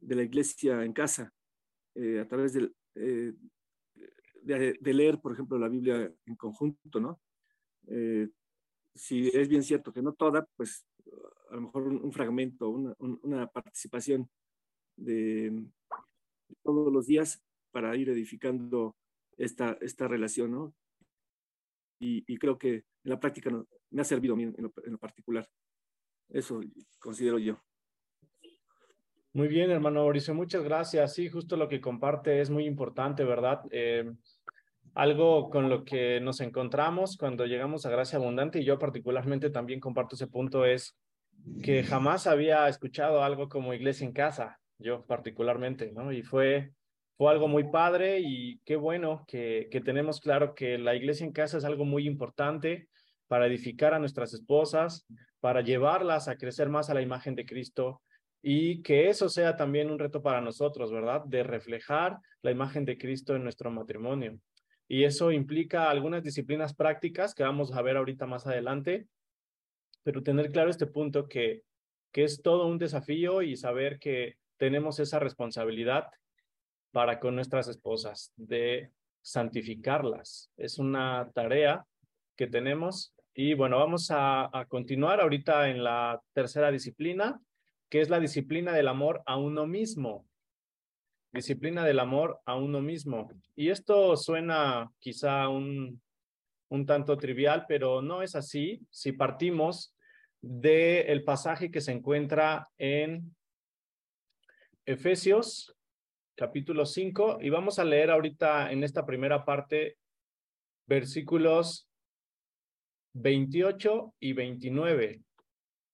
de 0.00 0.14
la 0.14 0.22
iglesia 0.22 0.84
en 0.84 0.92
casa, 0.92 1.32
eh, 1.94 2.20
a 2.20 2.28
través 2.28 2.52
de, 4.42 4.78
de, 4.80 4.94
leer, 4.94 5.20
por 5.20 5.32
ejemplo, 5.32 5.58
la 5.58 5.68
Biblia 5.68 6.12
en 6.26 6.36
conjunto, 6.36 7.00
¿no? 7.00 7.20
si 8.94 9.28
es 9.28 9.48
bien 9.48 9.62
cierto 9.62 9.92
que 9.92 10.02
no 10.02 10.12
toda, 10.12 10.46
pues 10.54 10.86
a 11.50 11.56
lo 11.56 11.62
mejor 11.62 11.88
un, 11.88 12.12
fragmento, 12.12 12.68
una, 12.68 12.94
una 12.98 13.46
participación 13.48 14.30
de, 14.96 15.64
todos 16.62 16.92
los 16.92 17.06
días 17.06 17.42
para 17.70 17.96
ir 17.96 18.08
edificando 18.10 18.96
esta, 19.36 19.76
esta 19.80 20.08
relación, 20.08 20.52
¿no? 20.52 20.74
Y, 21.98 22.36
creo 22.38 22.58
que 22.58 22.74
en 22.74 22.84
la 23.04 23.20
práctica 23.20 23.50
me 23.90 24.02
ha 24.02 24.04
servido 24.04 24.34
a 24.34 24.36
mí 24.36 24.42
en 24.42 24.72
lo, 24.92 24.98
particular. 24.98 25.48
Eso 26.28 26.60
considero 26.98 27.38
yo. 27.38 27.62
Muy 29.32 29.46
bien, 29.46 29.70
hermano 29.70 30.00
Mauricio, 30.00 30.34
muchas 30.34 30.64
gracias. 30.64 31.14
Sí, 31.14 31.28
justo 31.28 31.56
lo 31.56 31.68
que 31.68 31.80
comparte 31.80 32.40
es 32.40 32.50
muy 32.50 32.66
importante, 32.66 33.24
¿verdad? 33.24 33.62
Eh, 33.70 34.12
algo 34.94 35.50
con 35.50 35.68
lo 35.68 35.84
que 35.84 36.20
nos 36.20 36.40
encontramos 36.40 37.16
cuando 37.16 37.46
llegamos 37.46 37.86
a 37.86 37.90
Gracia 37.90 38.18
Abundante, 38.18 38.60
y 38.60 38.64
yo 38.64 38.78
particularmente 38.78 39.50
también 39.50 39.80
comparto 39.80 40.16
ese 40.16 40.26
punto, 40.26 40.64
es 40.64 40.96
que 41.62 41.82
jamás 41.82 42.26
había 42.26 42.68
escuchado 42.68 43.24
algo 43.24 43.48
como 43.48 43.74
iglesia 43.74 44.06
en 44.06 44.12
casa, 44.12 44.60
yo 44.78 45.04
particularmente, 45.06 45.92
¿no? 45.92 46.12
Y 46.12 46.22
fue 46.22 46.72
fue 47.16 47.30
algo 47.30 47.46
muy 47.46 47.70
padre 47.70 48.20
y 48.20 48.58
qué 48.64 48.76
bueno 48.76 49.24
que, 49.28 49.68
que 49.70 49.80
tenemos 49.80 50.20
claro 50.20 50.54
que 50.54 50.78
la 50.78 50.94
iglesia 50.94 51.24
en 51.24 51.32
casa 51.32 51.58
es 51.58 51.64
algo 51.64 51.84
muy 51.84 52.06
importante 52.06 52.88
para 53.28 53.46
edificar 53.46 53.94
a 53.94 53.98
nuestras 53.98 54.34
esposas, 54.34 55.06
para 55.40 55.60
llevarlas 55.60 56.28
a 56.28 56.36
crecer 56.36 56.68
más 56.68 56.90
a 56.90 56.94
la 56.94 57.02
imagen 57.02 57.34
de 57.34 57.46
Cristo 57.46 58.02
y 58.42 58.82
que 58.82 59.08
eso 59.08 59.28
sea 59.28 59.56
también 59.56 59.90
un 59.90 59.98
reto 59.98 60.22
para 60.22 60.40
nosotros, 60.40 60.90
¿verdad? 60.90 61.22
De 61.24 61.42
reflejar 61.44 62.18
la 62.42 62.50
imagen 62.50 62.84
de 62.84 62.98
Cristo 62.98 63.36
en 63.36 63.44
nuestro 63.44 63.70
matrimonio. 63.70 64.38
Y 64.88 65.04
eso 65.04 65.32
implica 65.32 65.88
algunas 65.90 66.22
disciplinas 66.22 66.74
prácticas 66.74 67.34
que 67.34 67.42
vamos 67.42 67.72
a 67.72 67.82
ver 67.82 67.96
ahorita 67.96 68.26
más 68.26 68.46
adelante, 68.46 69.06
pero 70.02 70.22
tener 70.22 70.50
claro 70.50 70.70
este 70.70 70.86
punto 70.86 71.28
que, 71.28 71.62
que 72.12 72.24
es 72.24 72.42
todo 72.42 72.66
un 72.66 72.78
desafío 72.78 73.42
y 73.42 73.56
saber 73.56 73.98
que 73.98 74.36
tenemos 74.58 74.98
esa 74.98 75.18
responsabilidad 75.18 76.08
para 76.90 77.20
con 77.20 77.34
nuestras 77.34 77.68
esposas, 77.68 78.32
de 78.36 78.90
santificarlas. 79.22 80.50
Es 80.56 80.78
una 80.78 81.30
tarea 81.32 81.86
que 82.36 82.46
tenemos 82.46 83.14
y 83.34 83.54
bueno, 83.54 83.78
vamos 83.78 84.08
a, 84.10 84.50
continuar 84.68 85.20
ahorita 85.20 85.70
en 85.70 85.82
la 85.82 86.20
tercera 86.34 86.70
disciplina, 86.70 87.40
que 87.88 88.02
es 88.02 88.10
la 88.10 88.20
disciplina 88.20 88.72
del 88.72 88.88
amor 88.88 89.22
a 89.24 89.36
uno 89.38 89.66
mismo. 89.66 90.26
Disciplina 91.32 91.84
del 91.84 91.98
amor 91.98 92.40
a 92.44 92.56
uno 92.56 92.80
mismo. 92.80 93.30
Y 93.56 93.70
esto 93.70 94.16
suena 94.16 94.92
quizá 94.98 95.48
un, 95.48 96.00
un 96.68 96.86
tanto 96.86 97.16
trivial, 97.16 97.64
pero 97.66 98.02
no 98.02 98.22
es 98.22 98.34
así 98.36 98.80
si 98.90 99.12
partimos 99.12 99.94
del 100.40 101.06
el 101.08 101.24
pasaje 101.24 101.70
que 101.70 101.80
se 101.80 101.92
encuentra 101.92 102.68
en 102.76 103.34
Efesios 104.84 105.74
capítulo 106.34 106.86
5 106.86 107.38
y 107.40 107.50
vamos 107.50 107.78
a 107.78 107.84
leer 107.84 108.10
ahorita 108.10 108.72
en 108.72 108.82
esta 108.82 109.06
primera 109.06 109.44
parte 109.44 109.96
versículos 110.86 111.88
28 113.14 114.14
y 114.18 114.32
29. 114.32 115.22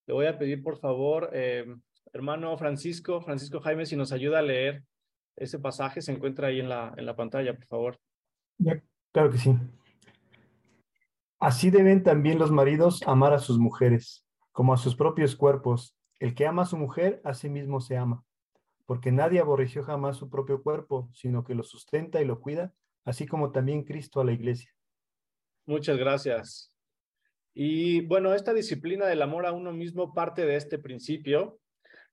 Le 0.07 0.13
voy 0.13 0.25
a 0.25 0.37
pedir 0.39 0.63
por 0.63 0.79
favor, 0.79 1.29
eh, 1.33 1.65
hermano 2.13 2.57
Francisco, 2.57 3.21
Francisco 3.21 3.59
Jaime, 3.59 3.85
si 3.85 3.95
nos 3.95 4.11
ayuda 4.11 4.39
a 4.39 4.43
leer 4.43 4.83
ese 5.39 5.59
pasaje, 5.59 6.01
se 6.01 6.11
encuentra 6.11 6.47
ahí 6.47 6.59
en 6.59 6.69
la, 6.69 6.93
en 6.97 7.05
la 7.05 7.15
pantalla, 7.15 7.53
por 7.53 7.65
favor. 7.65 7.99
Ya, 8.57 8.81
claro 9.11 9.31
que 9.31 9.37
sí. 9.37 9.55
Así 11.39 11.69
deben 11.69 12.03
también 12.03 12.37
los 12.37 12.51
maridos 12.51 13.01
amar 13.07 13.33
a 13.33 13.39
sus 13.39 13.57
mujeres, 13.57 14.25
como 14.51 14.73
a 14.73 14.77
sus 14.77 14.95
propios 14.95 15.35
cuerpos. 15.35 15.95
El 16.19 16.35
que 16.35 16.45
ama 16.45 16.63
a 16.63 16.65
su 16.65 16.77
mujer, 16.77 17.21
a 17.23 17.33
sí 17.33 17.49
mismo 17.49 17.79
se 17.79 17.95
ama 17.95 18.25
porque 18.89 19.11
nadie 19.11 19.39
aborreció 19.39 19.83
jamás 19.83 20.17
su 20.17 20.31
propio 20.31 20.63
cuerpo, 20.63 21.11
sino 21.13 21.43
que 21.43 21.53
lo 21.53 21.61
sustenta 21.61 22.23
y 22.23 22.25
lo 22.25 22.41
cuida, 22.41 22.73
así 23.05 23.27
como 23.27 23.51
también 23.51 23.83
Cristo 23.83 24.19
a 24.19 24.25
la 24.25 24.31
iglesia. 24.31 24.71
Muchas 25.67 25.95
gracias. 25.99 26.75
Y 27.53 28.01
bueno, 28.07 28.33
esta 28.33 28.51
disciplina 28.51 29.05
del 29.05 29.21
amor 29.21 29.45
a 29.45 29.51
uno 29.51 29.71
mismo 29.71 30.11
parte 30.15 30.43
de 30.47 30.55
este 30.55 30.79
principio, 30.79 31.59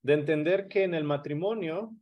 de 0.03 0.13
entender 0.13 0.69
que 0.69 0.85
en 0.85 0.93
el 0.93 1.05
matrimonio 1.05 1.97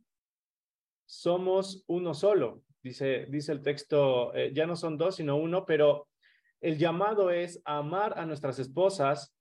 somos 1.05 1.83
uno 1.87 2.13
solo. 2.13 2.63
Dice, 2.81 3.25
dice 3.29 3.51
el 3.51 3.61
texto, 3.61 4.33
eh, 4.35 4.51
ya 4.53 4.67
no 4.67 4.75
son 4.75 4.97
dos, 4.97 5.15
sino 5.15 5.37
uno, 5.37 5.65
pero 5.65 6.07
el 6.61 6.77
llamado 6.77 7.31
es 7.31 7.61
amar 7.65 8.17
a 8.17 8.25
nuestras 8.25 8.59
esposas 8.59 9.35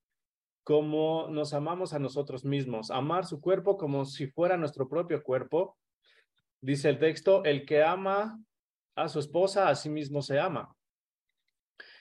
como 0.62 1.28
nos 1.28 1.52
amamos 1.52 1.92
a 1.92 1.98
nosotros 1.98 2.44
mismos, 2.44 2.90
amar 2.90 3.26
su 3.26 3.40
cuerpo 3.40 3.76
como 3.76 4.06
si 4.06 4.26
fuera 4.26 4.56
nuestro 4.56 4.88
propio 4.88 5.22
cuerpo. 5.22 5.76
Dice 6.60 6.88
el 6.88 6.98
texto, 6.98 7.44
el 7.44 7.66
que 7.66 7.82
ama 7.82 8.42
a 8.94 9.08
su 9.08 9.18
esposa, 9.18 9.68
a 9.68 9.74
sí 9.74 9.90
mismo 9.90 10.22
se 10.22 10.40
ama. 10.40 10.74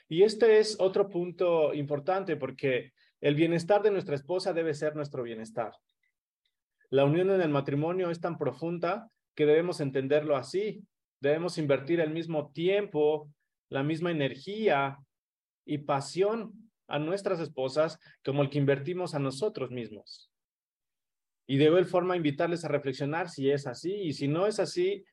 Y 0.07 0.23
este 0.23 0.59
es 0.59 0.77
otro 0.79 1.09
punto 1.09 1.73
importante 1.73 2.37
porque 2.37 2.93
el 3.19 3.35
bienestar 3.35 3.81
de 3.81 3.91
nuestra 3.91 4.15
esposa 4.15 4.53
debe 4.53 4.73
ser 4.73 4.95
nuestro 4.95 5.23
bienestar. 5.23 5.73
La 6.89 7.05
unión 7.05 7.31
en 7.31 7.41
el 7.41 7.49
matrimonio 7.49 8.11
es 8.11 8.21
tan 8.21 8.37
profunda 8.37 9.09
que 9.35 9.45
debemos 9.45 9.79
entenderlo 9.79 10.35
así. 10.35 10.83
Debemos 11.19 11.57
invertir 11.57 11.99
el 11.99 12.11
mismo 12.11 12.51
tiempo, 12.51 13.29
la 13.69 13.83
misma 13.83 14.11
energía 14.11 14.97
y 15.65 15.79
pasión 15.79 16.53
a 16.87 16.99
nuestras 16.99 17.39
esposas 17.39 17.99
como 18.23 18.41
el 18.41 18.49
que 18.49 18.59
invertimos 18.59 19.15
a 19.15 19.19
nosotros 19.19 19.71
mismos. 19.71 20.29
Y 21.47 21.57
de 21.57 21.65
igual 21.65 21.85
forma 21.85 22.15
invitarles 22.15 22.63
a 22.63 22.69
reflexionar 22.69 23.29
si 23.29 23.49
es 23.49 23.67
así 23.67 23.93
y 23.93 24.13
si 24.13 24.27
no 24.27 24.47
es 24.47 24.59
así, 24.59 25.03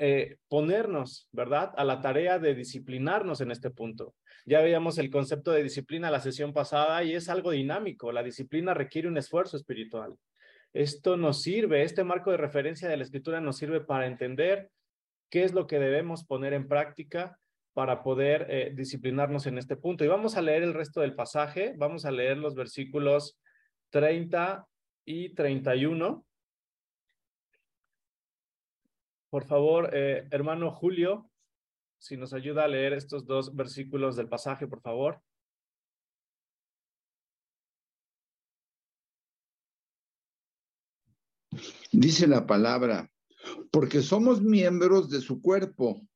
eh, 0.00 0.36
ponernos, 0.48 1.28
¿verdad?, 1.32 1.72
a 1.76 1.84
la 1.84 2.00
tarea 2.00 2.38
de 2.38 2.54
disciplinarnos 2.54 3.40
en 3.40 3.50
este 3.50 3.70
punto. 3.70 4.14
Ya 4.46 4.60
veíamos 4.60 4.96
el 4.98 5.10
concepto 5.10 5.50
de 5.50 5.64
disciplina 5.64 6.10
la 6.10 6.20
sesión 6.20 6.52
pasada 6.52 7.02
y 7.02 7.14
es 7.14 7.28
algo 7.28 7.50
dinámico. 7.50 8.12
La 8.12 8.22
disciplina 8.22 8.74
requiere 8.74 9.08
un 9.08 9.18
esfuerzo 9.18 9.56
espiritual. 9.56 10.14
Esto 10.72 11.16
nos 11.16 11.42
sirve, 11.42 11.82
este 11.82 12.04
marco 12.04 12.30
de 12.30 12.36
referencia 12.36 12.88
de 12.88 12.96
la 12.96 13.02
escritura 13.02 13.40
nos 13.40 13.56
sirve 13.56 13.80
para 13.80 14.06
entender 14.06 14.70
qué 15.30 15.44
es 15.44 15.52
lo 15.52 15.66
que 15.66 15.78
debemos 15.78 16.24
poner 16.24 16.52
en 16.52 16.68
práctica 16.68 17.38
para 17.72 18.02
poder 18.02 18.46
eh, 18.50 18.72
disciplinarnos 18.74 19.46
en 19.46 19.58
este 19.58 19.76
punto. 19.76 20.04
Y 20.04 20.08
vamos 20.08 20.36
a 20.36 20.42
leer 20.42 20.62
el 20.62 20.74
resto 20.74 21.00
del 21.00 21.14
pasaje, 21.14 21.74
vamos 21.76 22.04
a 22.04 22.10
leer 22.10 22.36
los 22.36 22.54
versículos 22.54 23.38
30 23.90 24.66
y 25.04 25.34
31. 25.34 26.24
Por 29.30 29.44
favor, 29.44 29.90
eh, 29.92 30.26
hermano 30.30 30.70
Julio, 30.70 31.30
si 31.98 32.16
nos 32.16 32.32
ayuda 32.32 32.64
a 32.64 32.68
leer 32.68 32.92
estos 32.92 33.26
dos 33.26 33.54
versículos 33.54 34.16
del 34.16 34.28
pasaje, 34.28 34.66
por 34.66 34.80
favor. 34.80 35.20
Dice 41.92 42.26
la 42.26 42.46
palabra, 42.46 43.10
porque 43.70 44.02
somos 44.02 44.42
miembros 44.42 45.10
de 45.10 45.20
su 45.20 45.40
cuerpo 45.40 46.08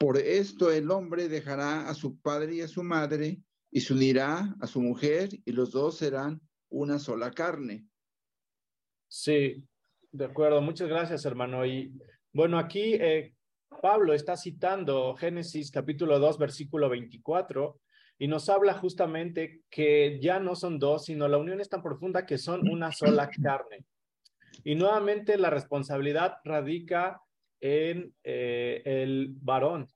por 0.00 0.16
esto 0.16 0.72
el 0.72 0.90
hombre 0.90 1.28
dejará 1.28 1.86
a 1.86 1.92
su 1.92 2.18
padre 2.22 2.54
y 2.54 2.60
a 2.62 2.68
su 2.68 2.82
madre 2.82 3.42
y 3.70 3.80
se 3.82 3.92
unirá 3.92 4.56
a 4.58 4.66
su 4.66 4.80
mujer 4.80 5.28
y 5.44 5.52
los 5.52 5.72
dos 5.72 5.98
serán 5.98 6.40
una 6.70 6.98
sola 6.98 7.30
carne. 7.32 7.86
Sí, 9.08 9.62
de 10.10 10.24
acuerdo. 10.24 10.62
Muchas 10.62 10.88
gracias, 10.88 11.26
hermano. 11.26 11.66
Y 11.66 11.92
bueno, 12.32 12.58
aquí 12.58 12.94
eh, 12.94 13.34
Pablo 13.82 14.14
está 14.14 14.38
citando 14.38 15.14
Génesis 15.16 15.70
capítulo 15.70 16.18
2, 16.18 16.38
versículo 16.38 16.88
24, 16.88 17.78
y 18.18 18.26
nos 18.26 18.48
habla 18.48 18.72
justamente 18.72 19.64
que 19.68 20.18
ya 20.18 20.40
no 20.40 20.56
son 20.56 20.78
dos, 20.78 21.04
sino 21.04 21.28
la 21.28 21.36
unión 21.36 21.60
es 21.60 21.68
tan 21.68 21.82
profunda 21.82 22.24
que 22.24 22.38
son 22.38 22.66
una 22.70 22.90
sola 22.90 23.28
carne. 23.28 23.84
Y 24.64 24.74
nuevamente 24.74 25.38
la 25.38 25.50
responsabilidad 25.50 26.38
radica 26.44 27.20
en 27.60 28.14
eh, 28.24 28.82
el 28.84 29.34
varón. 29.40 29.88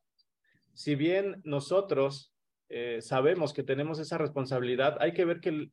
Si 0.72 0.94
bien 0.94 1.40
nosotros 1.44 2.34
eh, 2.68 3.00
sabemos 3.00 3.52
que 3.52 3.62
tenemos 3.62 3.98
esa 3.98 4.18
responsabilidad, 4.18 4.96
hay 5.00 5.12
que 5.12 5.24
ver 5.24 5.40
que 5.40 5.70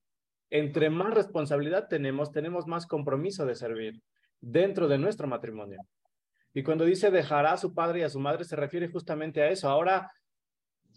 entre 0.50 0.89
más 0.89 1.13
responsabilidad 1.13 1.88
tenemos, 1.88 2.31
tenemos 2.31 2.67
más 2.67 2.86
compromiso 2.86 3.45
de 3.45 3.55
servir 3.55 4.01
dentro 4.39 4.88
de 4.88 4.98
nuestro 4.98 5.27
matrimonio. 5.27 5.79
Y 6.53 6.63
cuando 6.63 6.83
dice 6.83 7.12
dejará 7.12 7.53
a 7.53 7.57
su 7.57 7.74
padre 7.74 8.00
y 8.00 8.03
a 8.03 8.10
su 8.10 8.19
madre, 8.19 8.43
se 8.43 8.55
refiere 8.57 8.89
justamente 8.89 9.41
a 9.41 9.50
eso. 9.50 9.69
Ahora, 9.69 10.12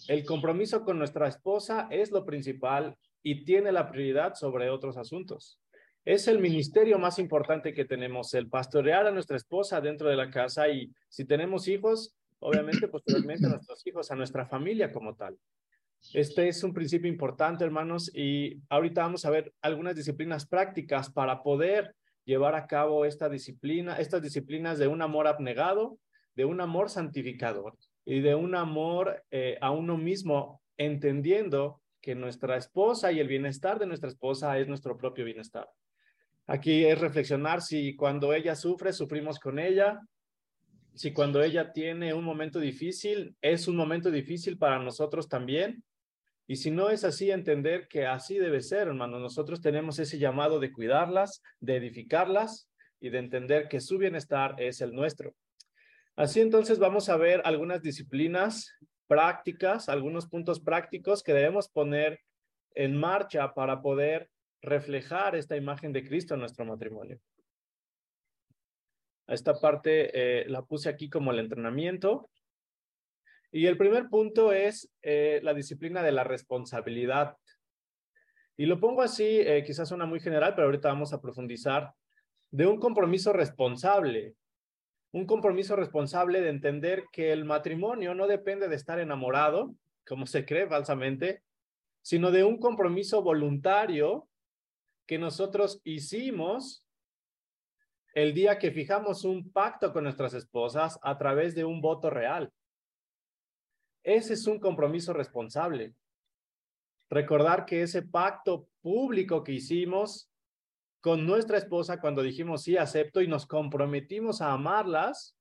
El 0.08 0.24
compromiso 0.24 0.84
con 0.84 0.98
nuestra 0.98 1.28
esposa 1.28 1.86
es 1.90 2.10
lo 2.10 2.24
principal 2.24 2.96
y 3.22 3.44
tiene 3.44 3.70
la 3.72 3.88
prioridad 3.88 4.34
sobre 4.34 4.68
otros 4.68 4.96
asuntos. 4.96 5.60
Es 6.04 6.28
el 6.28 6.38
ministerio 6.38 6.98
más 6.98 7.18
importante 7.18 7.72
que 7.72 7.86
tenemos, 7.86 8.34
el 8.34 8.48
pastorear 8.48 9.06
a 9.06 9.10
nuestra 9.10 9.38
esposa 9.38 9.80
dentro 9.80 10.10
de 10.10 10.16
la 10.16 10.30
casa 10.30 10.68
y 10.68 10.92
si 11.08 11.24
tenemos 11.24 11.66
hijos, 11.66 12.14
obviamente 12.40 12.88
posteriormente 12.88 13.46
a 13.46 13.50
nuestros 13.50 13.86
hijos, 13.86 14.10
a 14.10 14.14
nuestra 14.14 14.44
familia 14.46 14.92
como 14.92 15.14
tal. 15.14 15.38
Este 16.12 16.48
es 16.48 16.62
un 16.62 16.74
principio 16.74 17.08
importante, 17.08 17.64
hermanos, 17.64 18.14
y 18.14 18.60
ahorita 18.68 19.00
vamos 19.00 19.24
a 19.24 19.30
ver 19.30 19.54
algunas 19.62 19.96
disciplinas 19.96 20.44
prácticas 20.44 21.10
para 21.10 21.42
poder 21.42 21.94
llevar 22.26 22.54
a 22.54 22.66
cabo 22.66 23.06
esta 23.06 23.30
disciplina, 23.30 23.96
estas 23.96 24.20
disciplinas 24.20 24.78
de 24.78 24.88
un 24.88 25.00
amor 25.00 25.26
abnegado, 25.26 25.98
de 26.34 26.44
un 26.44 26.60
amor 26.60 26.90
santificador 26.90 27.78
y 28.04 28.20
de 28.20 28.34
un 28.34 28.54
amor 28.54 29.24
eh, 29.30 29.56
a 29.62 29.70
uno 29.70 29.96
mismo, 29.96 30.60
entendiendo 30.76 31.80
que 32.02 32.14
nuestra 32.14 32.58
esposa 32.58 33.10
y 33.10 33.20
el 33.20 33.28
bienestar 33.28 33.78
de 33.78 33.86
nuestra 33.86 34.10
esposa 34.10 34.58
es 34.58 34.68
nuestro 34.68 34.98
propio 34.98 35.24
bienestar. 35.24 35.66
Aquí 36.46 36.84
es 36.84 37.00
reflexionar 37.00 37.62
si 37.62 37.96
cuando 37.96 38.34
ella 38.34 38.54
sufre, 38.54 38.92
sufrimos 38.92 39.38
con 39.38 39.58
ella, 39.58 40.00
si 40.94 41.12
cuando 41.12 41.42
ella 41.42 41.72
tiene 41.72 42.14
un 42.14 42.24
momento 42.24 42.60
difícil, 42.60 43.34
es 43.40 43.66
un 43.66 43.76
momento 43.76 44.10
difícil 44.10 44.58
para 44.58 44.78
nosotros 44.78 45.28
también. 45.28 45.82
Y 46.46 46.56
si 46.56 46.70
no 46.70 46.90
es 46.90 47.04
así, 47.04 47.30
entender 47.30 47.88
que 47.88 48.06
así 48.06 48.38
debe 48.38 48.60
ser, 48.60 48.88
hermano. 48.88 49.18
Nosotros 49.18 49.60
tenemos 49.60 49.98
ese 49.98 50.18
llamado 50.18 50.60
de 50.60 50.70
cuidarlas, 50.70 51.42
de 51.58 51.76
edificarlas 51.76 52.68
y 53.00 53.08
de 53.08 53.18
entender 53.18 53.68
que 53.68 53.80
su 53.80 53.98
bienestar 53.98 54.54
es 54.58 54.80
el 54.82 54.92
nuestro. 54.92 55.34
Así 56.16 56.40
entonces 56.40 56.78
vamos 56.78 57.08
a 57.08 57.16
ver 57.16 57.40
algunas 57.44 57.82
disciplinas 57.82 58.70
prácticas, 59.06 59.88
algunos 59.88 60.28
puntos 60.28 60.60
prácticos 60.60 61.22
que 61.22 61.32
debemos 61.32 61.68
poner 61.68 62.20
en 62.74 62.96
marcha 62.96 63.52
para 63.54 63.80
poder 63.80 64.30
reflejar 64.64 65.36
esta 65.36 65.56
imagen 65.56 65.92
de 65.92 66.04
Cristo 66.04 66.34
en 66.34 66.40
nuestro 66.40 66.64
matrimonio. 66.64 67.20
Esta 69.26 69.58
parte 69.60 70.10
eh, 70.12 70.48
la 70.48 70.62
puse 70.62 70.88
aquí 70.88 71.08
como 71.08 71.30
el 71.30 71.38
entrenamiento. 71.38 72.30
Y 73.52 73.66
el 73.66 73.76
primer 73.76 74.08
punto 74.08 74.52
es 74.52 74.90
eh, 75.02 75.40
la 75.42 75.54
disciplina 75.54 76.02
de 76.02 76.12
la 76.12 76.24
responsabilidad. 76.24 77.36
Y 78.56 78.66
lo 78.66 78.80
pongo 78.80 79.02
así, 79.02 79.40
eh, 79.40 79.62
quizás 79.64 79.88
suena 79.88 80.06
muy 80.06 80.20
general, 80.20 80.54
pero 80.54 80.66
ahorita 80.66 80.88
vamos 80.88 81.12
a 81.12 81.20
profundizar, 81.20 81.92
de 82.50 82.66
un 82.66 82.78
compromiso 82.78 83.32
responsable. 83.32 84.34
Un 85.12 85.26
compromiso 85.26 85.76
responsable 85.76 86.40
de 86.40 86.50
entender 86.50 87.04
que 87.12 87.32
el 87.32 87.44
matrimonio 87.44 88.14
no 88.14 88.26
depende 88.26 88.68
de 88.68 88.76
estar 88.76 88.98
enamorado, 88.98 89.74
como 90.06 90.26
se 90.26 90.44
cree 90.44 90.66
falsamente, 90.66 91.42
sino 92.02 92.30
de 92.30 92.44
un 92.44 92.58
compromiso 92.58 93.22
voluntario 93.22 94.28
que 95.06 95.18
nosotros 95.18 95.80
hicimos 95.84 96.84
el 98.14 98.32
día 98.32 98.58
que 98.58 98.70
fijamos 98.70 99.24
un 99.24 99.50
pacto 99.50 99.92
con 99.92 100.04
nuestras 100.04 100.34
esposas 100.34 100.98
a 101.02 101.18
través 101.18 101.54
de 101.54 101.64
un 101.64 101.80
voto 101.80 102.10
real. 102.10 102.52
Ese 104.04 104.34
es 104.34 104.46
un 104.46 104.60
compromiso 104.60 105.12
responsable. 105.12 105.94
Recordar 107.10 107.64
que 107.64 107.82
ese 107.82 108.02
pacto 108.02 108.68
público 108.80 109.42
que 109.42 109.52
hicimos 109.52 110.30
con 111.00 111.26
nuestra 111.26 111.58
esposa 111.58 112.00
cuando 112.00 112.22
dijimos 112.22 112.62
sí, 112.62 112.76
acepto 112.76 113.20
y 113.20 113.28
nos 113.28 113.46
comprometimos 113.46 114.40
a 114.40 114.52
amarlas, 114.52 115.36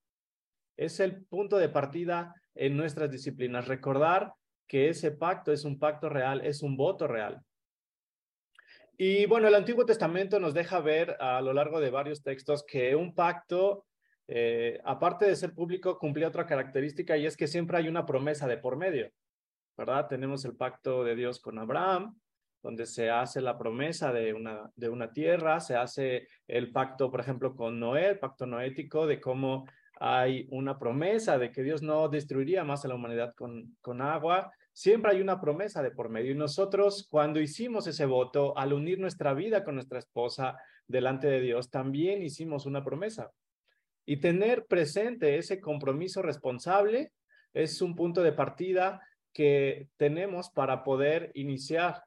es 0.76 1.00
el 1.00 1.24
punto 1.26 1.58
de 1.58 1.70
partida 1.70 2.34
en 2.56 2.76
nuestras 2.76 3.10
disciplinas. 3.12 3.68
Recordar 3.68 4.34
que 4.68 4.90
ese 4.90 5.12
pacto 5.12 5.52
es 5.52 5.64
un 5.64 5.78
pacto 5.78 6.10
real, 6.10 6.42
es 6.42 6.64
un 6.64 6.76
voto 6.76 7.08
real. 7.08 7.42
Y 8.98 9.26
bueno, 9.26 9.48
el 9.48 9.56
Antiguo 9.56 9.86
Testamento 9.86 10.40
nos 10.40 10.54
deja 10.54 10.80
ver 10.80 11.18
a 11.20 11.42
lo 11.42 11.54
largo 11.54 11.80
de 11.80 11.90
varios 11.90 12.22
textos 12.22 12.64
que 12.64 12.96
un 12.96 13.16
pacto, 13.16 13.86
eh, 14.28 14.80
aparte 14.86 15.26
de 15.26 15.36
ser 15.36 15.54
público, 15.54 15.98
cumplía 15.98 16.28
otra 16.28 16.46
característica 16.46 17.18
y 17.18 17.26
es 17.26 17.36
que 17.36 17.48
siempre 17.48 17.78
hay 17.78 17.88
una 17.88 18.06
promesa 18.06 18.48
de 18.48 18.58
por 18.58 18.78
medio, 18.78 19.10
¿verdad? 19.76 20.08
Tenemos 20.08 20.46
el 20.46 20.56
pacto 20.56 21.04
de 21.04 21.16
Dios 21.16 21.40
con 21.40 21.58
Abraham, 21.58 22.16
donde 22.62 22.86
se 22.86 23.10
hace 23.10 23.42
la 23.42 23.58
promesa 23.58 24.14
de 24.14 24.34
una, 24.34 24.72
de 24.76 24.90
una 24.90 25.12
tierra, 25.12 25.60
se 25.60 25.76
hace 25.76 26.28
el 26.48 26.72
pacto, 26.72 27.10
por 27.10 27.20
ejemplo, 27.20 27.56
con 27.56 27.80
Noé, 27.80 28.10
el 28.10 28.20
pacto 28.20 28.46
noético, 28.46 29.08
de 29.08 29.20
cómo 29.20 29.66
hay 30.00 30.48
una 30.52 30.78
promesa 30.78 31.38
de 31.40 31.52
que 31.52 31.64
Dios 31.64 31.82
no 31.82 32.10
destruiría 32.10 32.64
más 32.64 32.86
a 32.86 32.88
la 32.88 32.96
humanidad 32.96 33.34
con, 33.36 33.76
con 33.82 34.02
agua, 34.02 34.52
Siempre 34.74 35.12
hay 35.12 35.22
una 35.22 35.40
promesa 35.40 35.84
de 35.84 35.92
por 35.92 36.10
medio 36.10 36.32
y 36.32 36.36
nosotros 36.36 37.08
cuando 37.10 37.40
hicimos 37.40 37.86
ese 37.86 38.06
voto, 38.06 38.58
al 38.58 38.74
unir 38.74 39.00
nuestra 39.00 39.34
vida 39.34 39.64
con 39.64 39.76
nuestra 39.76 40.00
esposa 40.00 40.58
delante 40.88 41.28
de 41.28 41.40
Dios, 41.40 41.70
también 41.70 42.24
hicimos 42.24 42.66
una 42.66 42.84
promesa. 42.84 43.32
Y 44.06 44.18
tener 44.18 44.66
presente 44.66 45.38
ese 45.38 45.62
compromiso 45.62 46.22
responsable 46.22 47.14
es 47.54 47.82
un 47.82 47.96
punto 47.96 48.24
de 48.24 48.34
partida 48.34 49.02
que 49.32 49.90
tenemos 49.98 50.50
para 50.50 50.84
poder 50.84 51.32
iniciar 51.36 52.04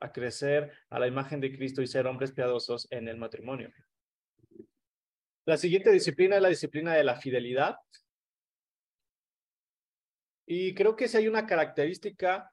a 0.00 0.12
crecer 0.12 0.72
a 0.90 0.98
la 0.98 1.06
imagen 1.06 1.40
de 1.40 1.54
Cristo 1.56 1.80
y 1.80 1.86
ser 1.86 2.06
hombres 2.06 2.32
piadosos 2.32 2.88
en 2.90 3.08
el 3.08 3.16
matrimonio. 3.16 3.70
La 5.44 5.56
siguiente 5.56 5.90
disciplina 5.90 6.36
es 6.36 6.42
la 6.42 6.48
disciplina 6.48 6.94
de 6.94 7.04
la 7.04 7.16
fidelidad. 7.16 7.76
Y 10.46 10.74
creo 10.74 10.96
que 10.96 11.08
si 11.08 11.16
hay 11.16 11.28
una 11.28 11.46
característica 11.46 12.52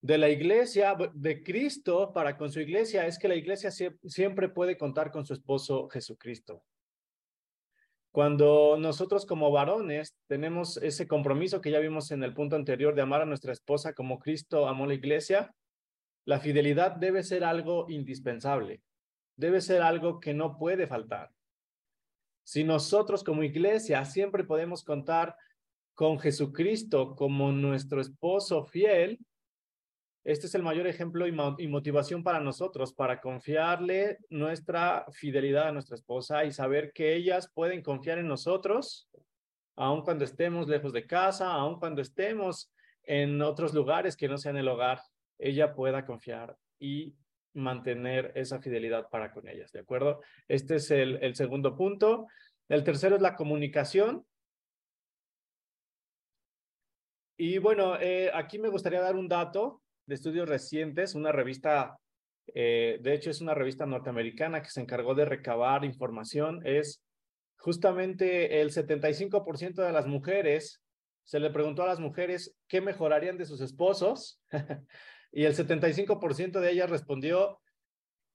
de 0.00 0.18
la 0.18 0.28
iglesia, 0.28 0.96
de 1.14 1.42
Cristo 1.42 2.12
para 2.12 2.36
con 2.36 2.52
su 2.52 2.60
iglesia, 2.60 3.06
es 3.06 3.18
que 3.18 3.28
la 3.28 3.34
iglesia 3.34 3.70
siempre 3.70 4.48
puede 4.48 4.76
contar 4.76 5.10
con 5.10 5.26
su 5.26 5.32
esposo 5.32 5.88
Jesucristo. 5.88 6.62
Cuando 8.12 8.76
nosotros 8.78 9.26
como 9.26 9.50
varones 9.50 10.16
tenemos 10.26 10.78
ese 10.78 11.06
compromiso 11.06 11.60
que 11.60 11.70
ya 11.70 11.80
vimos 11.80 12.10
en 12.12 12.22
el 12.22 12.32
punto 12.32 12.56
anterior 12.56 12.94
de 12.94 13.02
amar 13.02 13.20
a 13.20 13.26
nuestra 13.26 13.52
esposa 13.52 13.92
como 13.92 14.18
Cristo 14.18 14.68
amó 14.68 14.86
la 14.86 14.94
iglesia, 14.94 15.54
la 16.24 16.40
fidelidad 16.40 16.92
debe 16.92 17.22
ser 17.22 17.44
algo 17.44 17.86
indispensable, 17.88 18.80
debe 19.36 19.60
ser 19.60 19.82
algo 19.82 20.18
que 20.18 20.34
no 20.34 20.56
puede 20.56 20.86
faltar. 20.86 21.30
Si 22.42 22.64
nosotros 22.64 23.22
como 23.22 23.42
iglesia 23.42 24.04
siempre 24.04 24.44
podemos 24.44 24.82
contar 24.82 25.36
con 25.96 26.20
Jesucristo 26.20 27.16
como 27.16 27.50
nuestro 27.52 28.02
esposo 28.02 28.64
fiel, 28.64 29.18
este 30.24 30.46
es 30.46 30.54
el 30.54 30.62
mayor 30.62 30.86
ejemplo 30.86 31.26
y, 31.26 31.32
motivación 31.68 32.22
para 32.22 32.38
nosotros, 32.38 32.92
para 32.92 33.20
confiarle 33.20 34.18
nuestra 34.28 35.06
fidelidad 35.10 35.68
a 35.68 35.72
nuestra 35.72 35.94
esposa 35.94 36.44
y 36.44 36.52
saber 36.52 36.92
que 36.92 37.14
ellas 37.14 37.50
pueden 37.54 37.80
confiar 37.80 38.18
en 38.18 38.28
nosotros, 38.28 39.08
aun 39.74 40.02
cuando 40.02 40.24
estemos 40.24 40.68
lejos 40.68 40.92
de 40.92 41.06
casa, 41.06 41.50
aun 41.50 41.78
cuando 41.78 42.02
estemos 42.02 42.70
en 43.04 43.40
otros 43.40 43.72
lugares 43.72 44.16
que 44.16 44.28
no 44.28 44.36
sean 44.36 44.58
el 44.58 44.68
hogar, 44.68 45.00
ella 45.38 45.74
pueda 45.74 46.04
confiar 46.04 46.58
y 46.78 47.14
mantener 47.54 48.32
esa 48.34 48.60
fidelidad 48.60 49.08
para 49.08 49.32
con 49.32 49.48
ellas, 49.48 49.72
¿de 49.72 49.80
acuerdo? 49.80 50.20
Este 50.46 50.74
es 50.74 50.90
el, 50.90 51.22
el 51.22 51.36
segundo 51.36 51.74
punto. 51.74 52.26
El 52.68 52.84
tercero 52.84 53.16
es 53.16 53.22
la 53.22 53.36
comunicación. 53.36 54.26
Y 57.36 57.58
bueno, 57.58 58.00
eh, 58.00 58.30
aquí 58.32 58.58
me 58.58 58.68
gustaría 58.68 59.00
dar 59.00 59.14
un 59.14 59.28
dato 59.28 59.82
de 60.06 60.14
estudios 60.14 60.48
recientes, 60.48 61.14
una 61.14 61.32
revista, 61.32 61.98
eh, 62.54 62.98
de 63.02 63.14
hecho 63.14 63.30
es 63.30 63.42
una 63.42 63.54
revista 63.54 63.84
norteamericana 63.84 64.62
que 64.62 64.70
se 64.70 64.80
encargó 64.80 65.14
de 65.14 65.26
recabar 65.26 65.84
información, 65.84 66.62
es 66.64 67.02
justamente 67.58 68.60
el 68.60 68.70
75% 68.70 69.82
de 69.82 69.92
las 69.92 70.06
mujeres, 70.06 70.82
se 71.24 71.40
le 71.40 71.50
preguntó 71.50 71.82
a 71.82 71.88
las 71.88 72.00
mujeres 72.00 72.56
qué 72.68 72.80
mejorarían 72.80 73.36
de 73.36 73.44
sus 73.44 73.60
esposos 73.60 74.40
y 75.32 75.44
el 75.44 75.54
75% 75.54 76.60
de 76.60 76.70
ellas 76.70 76.88
respondió 76.88 77.60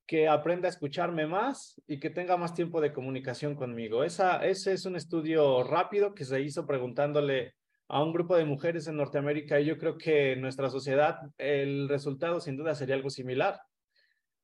que 0.06 0.28
aprenda 0.28 0.68
a 0.68 0.72
escucharme 0.72 1.26
más 1.26 1.82
y 1.88 2.00
que 2.00 2.10
tenga 2.10 2.36
más 2.36 2.54
tiempo 2.54 2.82
de 2.82 2.92
comunicación 2.92 3.56
conmigo. 3.56 4.04
Esa, 4.04 4.46
ese 4.46 4.74
es 4.74 4.86
un 4.86 4.98
estudio 4.98 5.64
rápido 5.64 6.14
que 6.14 6.26
se 6.26 6.42
hizo 6.42 6.68
preguntándole 6.68 7.56
a 7.92 8.02
un 8.02 8.14
grupo 8.14 8.38
de 8.38 8.46
mujeres 8.46 8.88
en 8.88 8.96
Norteamérica 8.96 9.60
y 9.60 9.66
yo 9.66 9.78
creo 9.78 9.98
que 9.98 10.32
en 10.32 10.42
nuestra 10.42 10.70
sociedad 10.70 11.20
el 11.38 11.90
resultado 11.90 12.40
sin 12.40 12.56
duda 12.56 12.74
sería 12.74 12.96
algo 12.96 13.10
similar. 13.10 13.60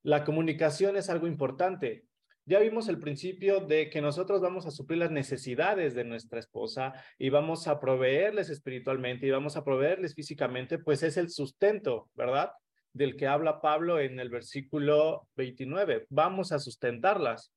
La 0.04 0.26
comunicación 0.26 0.98
es 0.98 1.10
algo 1.10 1.28
importante. 1.28 2.04
Ya 2.44 2.60
vimos 2.60 2.90
el 2.90 3.00
principio 3.00 3.62
de 3.62 3.90
que 3.90 4.02
nosotros 4.02 4.42
vamos 4.42 4.66
a 4.66 4.72
suplir 4.72 5.00
las 5.00 5.12
necesidades 5.12 5.96
de 5.96 6.04
nuestra 6.04 6.40
esposa 6.40 6.92
y 7.18 7.30
vamos 7.30 7.70
a 7.70 7.80
proveerles 7.80 8.50
espiritualmente 8.50 9.28
y 9.28 9.32
vamos 9.32 9.56
a 9.56 9.64
proveerles 9.64 10.14
físicamente, 10.14 10.78
pues 10.78 11.02
es 11.02 11.16
el 11.16 11.30
sustento, 11.30 12.10
¿verdad? 12.16 12.52
Del 12.92 13.16
que 13.16 13.28
habla 13.28 13.62
Pablo 13.62 14.02
en 14.02 14.20
el 14.20 14.28
versículo 14.30 15.26
29. 15.38 16.06
Vamos 16.10 16.52
a 16.52 16.60
sustentarlas. 16.60 17.54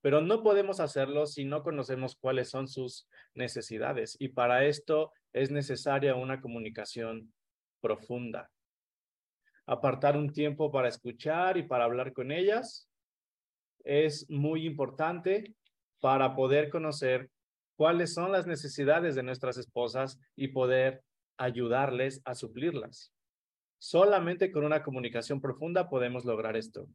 Pero 0.00 0.20
no 0.20 0.42
podemos 0.42 0.80
hacerlo 0.80 1.26
si 1.26 1.44
no 1.44 1.62
conocemos 1.62 2.16
cuáles 2.16 2.50
son 2.50 2.68
sus 2.68 3.08
necesidades 3.34 4.16
y 4.18 4.28
para 4.28 4.64
esto 4.64 5.12
es 5.32 5.50
necesaria 5.50 6.14
una 6.14 6.40
comunicación 6.40 7.32
profunda. 7.80 8.50
Apartar 9.66 10.16
un 10.16 10.32
tiempo 10.32 10.70
para 10.70 10.88
escuchar 10.88 11.56
y 11.56 11.62
para 11.62 11.84
hablar 11.84 12.12
con 12.12 12.32
ellas 12.32 12.88
es 13.84 14.28
muy 14.30 14.66
importante 14.66 15.54
para 16.00 16.34
poder 16.34 16.70
conocer 16.70 17.30
cuáles 17.76 18.14
son 18.14 18.32
las 18.32 18.46
necesidades 18.46 19.14
de 19.14 19.22
nuestras 19.22 19.58
esposas 19.58 20.18
y 20.36 20.48
poder 20.48 21.02
ayudarles 21.36 22.20
a 22.24 22.34
suplirlas. 22.34 23.12
Solamente 23.78 24.50
con 24.50 24.64
una 24.64 24.82
comunicación 24.82 25.40
profunda 25.40 25.88
podemos 25.88 26.24
lograr 26.24 26.56
esto. 26.56 26.88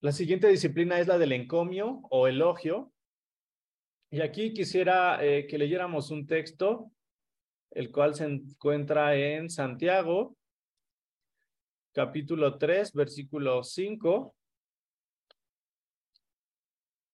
La 0.00 0.12
siguiente 0.12 0.46
disciplina 0.46 1.00
es 1.00 1.08
la 1.08 1.18
del 1.18 1.32
encomio 1.32 2.02
o 2.10 2.28
elogio. 2.28 2.92
Y 4.10 4.20
aquí 4.20 4.52
quisiera 4.52 5.24
eh, 5.24 5.48
que 5.48 5.58
leyéramos 5.58 6.12
un 6.12 6.24
texto, 6.24 6.92
el 7.72 7.90
cual 7.90 8.14
se 8.14 8.26
encuentra 8.26 9.16
en 9.16 9.50
Santiago, 9.50 10.36
capítulo 11.92 12.58
3, 12.58 12.92
versículo 12.92 13.64
5. 13.64 14.36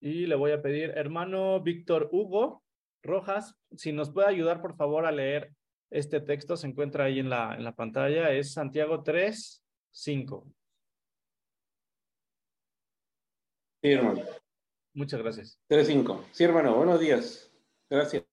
Y 0.02 0.26
le 0.26 0.34
voy 0.34 0.52
a 0.52 0.60
pedir, 0.60 0.90
hermano 0.90 1.62
Víctor 1.62 2.10
Hugo 2.12 2.62
Rojas, 3.02 3.56
si 3.74 3.92
nos 3.92 4.10
puede 4.10 4.28
ayudar, 4.28 4.60
por 4.60 4.76
favor, 4.76 5.06
a 5.06 5.12
leer 5.12 5.54
este 5.88 6.20
texto. 6.20 6.54
Se 6.54 6.66
encuentra 6.66 7.04
ahí 7.04 7.18
en 7.18 7.30
la, 7.30 7.54
en 7.54 7.64
la 7.64 7.74
pantalla. 7.74 8.30
Es 8.30 8.52
Santiago 8.52 9.02
3, 9.02 9.64
5. 9.90 10.46
Sí, 13.84 13.92
hermano. 13.92 14.22
Muchas 14.94 15.20
gracias. 15.20 15.60
3.5. 15.68 16.24
Sí, 16.32 16.44
hermano, 16.44 16.74
buenos 16.74 16.98
días. 16.98 17.52
Gracias. 17.90 18.24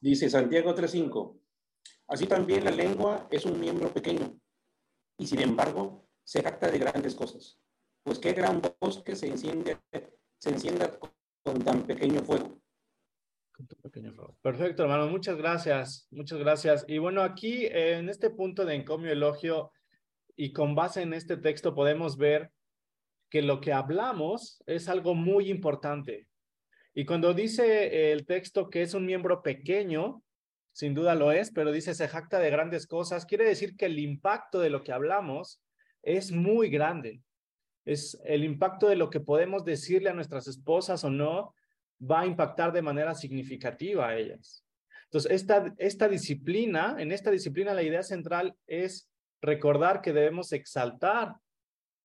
Dice 0.00 0.28
Santiago 0.28 0.74
3.5. 0.74 1.38
Así 2.08 2.26
también 2.26 2.64
la 2.64 2.72
lengua 2.72 3.28
es 3.30 3.46
un 3.46 3.60
miembro 3.60 3.92
pequeño 3.94 4.36
y 5.18 5.26
sin 5.28 5.40
embargo 5.40 6.08
se 6.24 6.42
jacta 6.42 6.68
de 6.68 6.78
grandes 6.78 7.14
cosas 7.14 7.60
pues 8.04 8.18
qué 8.18 8.32
gran 8.32 8.60
bosque 8.80 9.16
se 9.16 9.26
enciende, 9.26 9.78
se 10.38 10.50
encienda 10.50 10.90
con 11.42 11.64
tan 11.64 11.86
pequeño 11.86 12.22
fuego. 12.22 12.60
Perfecto, 14.42 14.82
hermano. 14.82 15.08
Muchas 15.08 15.36
gracias. 15.36 16.06
Muchas 16.10 16.38
gracias. 16.38 16.84
Y 16.86 16.98
bueno, 16.98 17.22
aquí 17.22 17.66
en 17.66 18.08
este 18.08 18.28
punto 18.28 18.64
de 18.64 18.74
encomio 18.74 19.10
elogio 19.10 19.72
y 20.36 20.52
con 20.52 20.74
base 20.74 21.02
en 21.02 21.14
este 21.14 21.36
texto 21.36 21.74
podemos 21.74 22.18
ver 22.18 22.52
que 23.30 23.42
lo 23.42 23.60
que 23.60 23.72
hablamos 23.72 24.62
es 24.66 24.88
algo 24.88 25.14
muy 25.14 25.50
importante. 25.50 26.28
Y 26.94 27.04
cuando 27.04 27.34
dice 27.34 28.12
el 28.12 28.24
texto 28.26 28.70
que 28.70 28.82
es 28.82 28.94
un 28.94 29.06
miembro 29.06 29.42
pequeño, 29.42 30.22
sin 30.72 30.94
duda 30.94 31.14
lo 31.14 31.32
es, 31.32 31.50
pero 31.50 31.72
dice 31.72 31.94
se 31.94 32.08
jacta 32.08 32.38
de 32.38 32.50
grandes 32.50 32.86
cosas, 32.86 33.26
quiere 33.26 33.44
decir 33.44 33.76
que 33.76 33.86
el 33.86 33.98
impacto 33.98 34.60
de 34.60 34.70
lo 34.70 34.82
que 34.84 34.92
hablamos 34.92 35.60
es 36.02 36.30
muy 36.30 36.68
grande 36.68 37.22
es 37.84 38.20
el 38.24 38.44
impacto 38.44 38.88
de 38.88 38.96
lo 38.96 39.10
que 39.10 39.20
podemos 39.20 39.64
decirle 39.64 40.10
a 40.10 40.14
nuestras 40.14 40.46
esposas 40.48 41.04
o 41.04 41.10
no 41.10 41.54
va 42.00 42.20
a 42.20 42.26
impactar 42.26 42.72
de 42.72 42.82
manera 42.82 43.14
significativa 43.14 44.08
a 44.08 44.16
ellas. 44.16 44.64
Entonces, 45.04 45.30
esta, 45.32 45.72
esta 45.78 46.08
disciplina, 46.08 46.96
en 46.98 47.12
esta 47.12 47.30
disciplina 47.30 47.74
la 47.74 47.82
idea 47.82 48.02
central 48.02 48.56
es 48.66 49.08
recordar 49.40 50.00
que 50.00 50.12
debemos 50.12 50.52
exaltar 50.52 51.34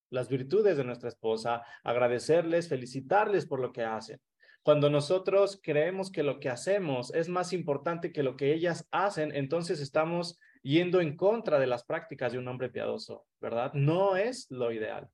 las 0.10 0.30
virtudes 0.30 0.78
de 0.78 0.84
nuestra 0.84 1.10
esposa, 1.10 1.64
agradecerles, 1.84 2.68
felicitarles 2.68 3.46
por 3.46 3.60
lo 3.60 3.72
que 3.72 3.84
hacen. 3.84 4.20
Cuando 4.64 4.90
nosotros 4.90 5.60
creemos 5.64 6.12
que 6.12 6.24
lo 6.24 6.40
que 6.40 6.50
hacemos 6.50 7.14
es 7.14 7.30
más 7.30 7.54
importante 7.54 8.12
que 8.12 8.24
lo 8.24 8.36
que 8.36 8.54
ellas 8.54 8.88
hacen, 8.92 9.34
entonces 9.34 9.80
estamos 9.80 10.40
yendo 10.62 11.00
en 11.00 11.16
contra 11.16 11.60
de 11.60 11.68
las 11.68 11.84
prácticas 11.86 12.34
de 12.34 12.40
un 12.40 12.48
hombre 12.48 12.70
piadoso, 12.70 13.26
¿verdad? 13.40 13.74
No 13.74 14.18
es 14.18 14.48
lo 14.50 14.72
ideal. 14.72 15.10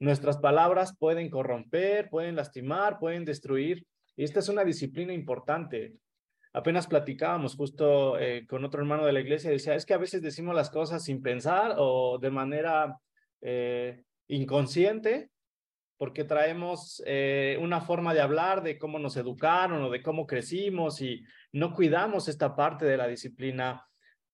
Nuestras 0.00 0.38
palabras 0.38 0.96
pueden 0.96 1.28
corromper, 1.28 2.08
pueden 2.08 2.36
lastimar, 2.36 2.98
pueden 3.00 3.24
destruir. 3.24 3.84
Y 4.16 4.22
esta 4.22 4.38
es 4.38 4.48
una 4.48 4.64
disciplina 4.64 5.12
importante. 5.12 5.96
Apenas 6.52 6.86
platicábamos 6.86 7.56
justo 7.56 8.18
eh, 8.18 8.46
con 8.46 8.64
otro 8.64 8.80
hermano 8.80 9.04
de 9.04 9.12
la 9.12 9.20
iglesia, 9.20 9.50
decía, 9.50 9.74
es 9.74 9.84
que 9.84 9.94
a 9.94 9.98
veces 9.98 10.22
decimos 10.22 10.54
las 10.54 10.70
cosas 10.70 11.04
sin 11.04 11.20
pensar 11.20 11.74
o 11.78 12.18
de 12.18 12.30
manera 12.30 12.96
eh, 13.40 14.02
inconsciente, 14.28 15.30
porque 15.96 16.24
traemos 16.24 17.02
eh, 17.06 17.58
una 17.60 17.80
forma 17.80 18.14
de 18.14 18.20
hablar 18.20 18.62
de 18.62 18.78
cómo 18.78 18.98
nos 18.98 19.16
educaron 19.16 19.82
o 19.82 19.90
de 19.90 20.02
cómo 20.02 20.26
crecimos 20.26 21.00
y 21.02 21.24
no 21.52 21.74
cuidamos 21.74 22.28
esta 22.28 22.54
parte 22.54 22.84
de 22.86 22.96
la 22.96 23.08
disciplina 23.08 23.84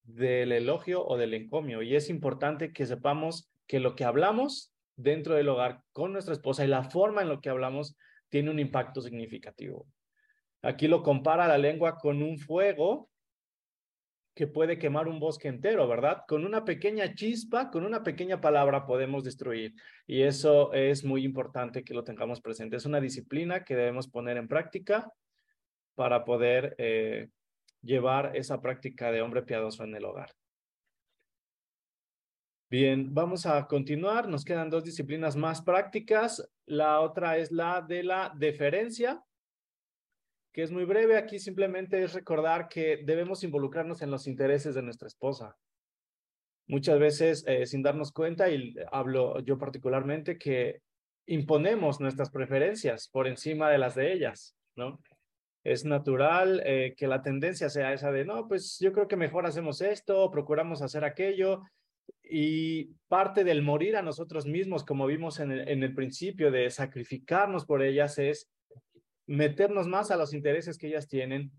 del 0.03 0.51
elogio 0.51 1.03
o 1.03 1.17
del 1.17 1.33
encomio. 1.33 1.81
Y 1.81 1.95
es 1.95 2.09
importante 2.09 2.71
que 2.71 2.85
sepamos 2.85 3.51
que 3.65 3.79
lo 3.79 3.95
que 3.95 4.05
hablamos 4.05 4.73
dentro 4.95 5.33
del 5.33 5.49
hogar 5.49 5.81
con 5.91 6.13
nuestra 6.13 6.33
esposa 6.33 6.63
y 6.63 6.67
la 6.67 6.83
forma 6.83 7.23
en 7.23 7.29
lo 7.29 7.41
que 7.41 7.49
hablamos 7.49 7.97
tiene 8.29 8.51
un 8.51 8.59
impacto 8.59 9.01
significativo. 9.01 9.87
Aquí 10.61 10.87
lo 10.87 11.03
compara 11.03 11.47
la 11.47 11.57
lengua 11.57 11.97
con 11.97 12.21
un 12.21 12.37
fuego 12.37 13.09
que 14.35 14.47
puede 14.47 14.77
quemar 14.77 15.07
un 15.07 15.19
bosque 15.19 15.47
entero, 15.47 15.87
¿verdad? 15.87 16.23
Con 16.27 16.45
una 16.45 16.65
pequeña 16.65 17.15
chispa, 17.15 17.71
con 17.71 17.85
una 17.85 18.03
pequeña 18.03 18.41
palabra 18.41 18.85
podemos 18.85 19.23
destruir. 19.23 19.73
Y 20.05 20.23
eso 20.23 20.73
es 20.73 21.05
muy 21.05 21.23
importante 21.23 21.85
que 21.85 21.93
lo 21.93 22.03
tengamos 22.03 22.41
presente. 22.41 22.75
Es 22.75 22.85
una 22.85 22.99
disciplina 22.99 23.63
que 23.63 23.77
debemos 23.77 24.09
poner 24.09 24.35
en 24.35 24.49
práctica 24.49 25.09
para 25.95 26.25
poder 26.25 26.75
eh, 26.77 27.29
llevar 27.81 28.35
esa 28.35 28.61
práctica 28.61 29.09
de 29.09 29.21
hombre 29.21 29.43
piadoso 29.43 29.85
en 29.85 29.95
el 29.95 30.03
hogar. 30.03 30.35
Bien, 32.69 33.13
vamos 33.13 33.45
a 33.45 33.65
continuar. 33.67 34.27
Nos 34.27 34.43
quedan 34.43 34.69
dos 34.69 34.83
disciplinas 34.83 35.37
más 35.37 35.61
prácticas. 35.61 36.45
La 36.65 36.99
otra 36.99 37.37
es 37.37 37.53
la 37.53 37.81
de 37.81 38.03
la 38.03 38.33
deferencia, 38.35 39.23
que 40.55 40.63
es 40.63 40.71
muy 40.71 40.85
breve. 40.85 41.17
Aquí 41.17 41.37
simplemente 41.37 42.01
es 42.01 42.13
recordar 42.13 42.69
que 42.69 43.01
debemos 43.03 43.43
involucrarnos 43.43 44.01
en 44.01 44.09
los 44.09 44.25
intereses 44.25 44.73
de 44.73 44.81
nuestra 44.81 45.09
esposa. 45.09 45.57
Muchas 46.65 46.97
veces, 46.97 47.43
eh, 47.45 47.65
sin 47.65 47.83
darnos 47.83 48.13
cuenta, 48.13 48.49
y 48.49 48.73
hablo 48.89 49.41
yo 49.41 49.57
particularmente, 49.57 50.37
que 50.37 50.81
imponemos 51.27 51.99
nuestras 51.99 52.29
preferencias 52.29 53.09
por 53.09 53.27
encima 53.27 53.69
de 53.69 53.79
las 53.79 53.95
de 53.95 54.13
ellas, 54.13 54.55
¿no? 54.77 55.01
Es 55.65 55.83
natural 55.83 56.61
eh, 56.65 56.93
que 56.95 57.07
la 57.07 57.21
tendencia 57.21 57.69
sea 57.69 57.91
esa 57.91 58.13
de, 58.13 58.23
no, 58.23 58.47
pues 58.47 58.77
yo 58.79 58.93
creo 58.93 59.09
que 59.09 59.17
mejor 59.17 59.45
hacemos 59.45 59.81
esto, 59.81 60.31
procuramos 60.31 60.81
hacer 60.81 61.03
aquello, 61.03 61.63
y 62.23 62.85
parte 63.09 63.43
del 63.43 63.61
morir 63.61 63.97
a 63.97 64.01
nosotros 64.01 64.45
mismos, 64.45 64.85
como 64.85 65.05
vimos 65.05 65.41
en 65.41 65.51
el, 65.51 65.93
principio, 65.93 66.49
de 66.49 66.69
sacrificarnos 66.69 67.65
por 67.65 67.83
ellas, 67.83 68.17
es 68.19 68.49
meternos 69.27 69.87
más 69.87 70.11
a 70.11 70.17
los 70.17 70.33
intereses 70.33 70.77
que 70.77 70.87
ellas 70.87 71.07
tienen 71.07 71.51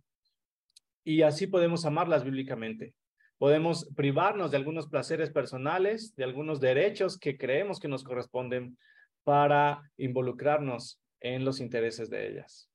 y 1.04 1.22
así 1.22 1.46
podemos 1.46 1.84
amarlas 1.84 2.24
bíblicamente. 2.24 2.94
Podemos 3.38 3.88
privarnos 3.94 4.50
de 4.50 4.56
algunos 4.56 4.88
placeres 4.88 5.30
personales, 5.30 6.14
de 6.16 6.24
algunos 6.24 6.60
derechos 6.60 7.18
que 7.18 7.36
creemos 7.36 7.78
que 7.78 7.88
nos 7.88 8.02
corresponden 8.02 8.78
para 9.24 9.82
involucrarnos 9.96 11.00
en 11.20 11.44
los 11.44 11.60
intereses 11.60 12.08
de 12.08 12.28
ellas. 12.28 12.70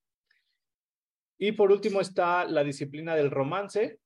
Y 1.38 1.54
por 1.54 1.72
último 1.72 2.02
está 2.02 2.46
la 2.46 2.64
disciplina 2.64 3.16
del 3.16 3.32
romance, 3.32 4.00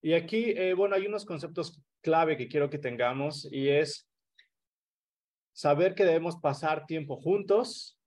Y 0.00 0.14
aquí, 0.14 0.52
eh, 0.56 0.74
bueno, 0.74 0.94
hay 0.94 1.06
unos 1.06 1.24
conceptos 1.24 1.80
clave 2.00 2.36
que 2.36 2.48
quiero 2.48 2.70
que 2.70 2.78
tengamos 2.78 3.48
y 3.50 3.68
es 3.68 4.07
saber 5.58 5.96
que 5.96 6.04
debemos 6.04 6.36
pasar 6.36 6.86
tiempo 6.86 7.16
juntos. 7.16 7.98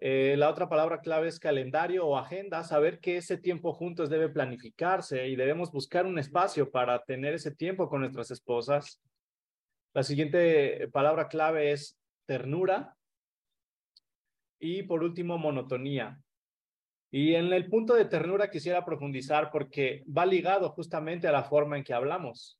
Eh, 0.00 0.34
la 0.36 0.50
otra 0.50 0.68
palabra 0.68 1.02
clave 1.02 1.28
es 1.28 1.38
calendario 1.38 2.04
o 2.04 2.18
agenda, 2.18 2.64
saber 2.64 2.98
que 2.98 3.16
ese 3.16 3.38
tiempo 3.38 3.72
juntos 3.72 4.10
debe 4.10 4.28
planificarse 4.28 5.28
y 5.28 5.36
debemos 5.36 5.70
buscar 5.70 6.06
un 6.06 6.18
espacio 6.18 6.68
para 6.68 7.04
tener 7.04 7.34
ese 7.34 7.54
tiempo 7.54 7.88
con 7.88 8.00
nuestras 8.00 8.32
esposas. 8.32 9.00
La 9.94 10.02
siguiente 10.02 10.88
palabra 10.88 11.28
clave 11.28 11.70
es 11.70 11.96
ternura. 12.26 12.96
Y 14.58 14.82
por 14.82 15.04
último, 15.04 15.38
monotonía. 15.38 16.20
Y 17.12 17.36
en 17.36 17.52
el 17.52 17.68
punto 17.68 17.94
de 17.94 18.06
ternura 18.06 18.50
quisiera 18.50 18.84
profundizar 18.84 19.52
porque 19.52 20.02
va 20.06 20.26
ligado 20.26 20.70
justamente 20.70 21.28
a 21.28 21.32
la 21.32 21.44
forma 21.44 21.76
en 21.76 21.84
que 21.84 21.94
hablamos, 21.94 22.59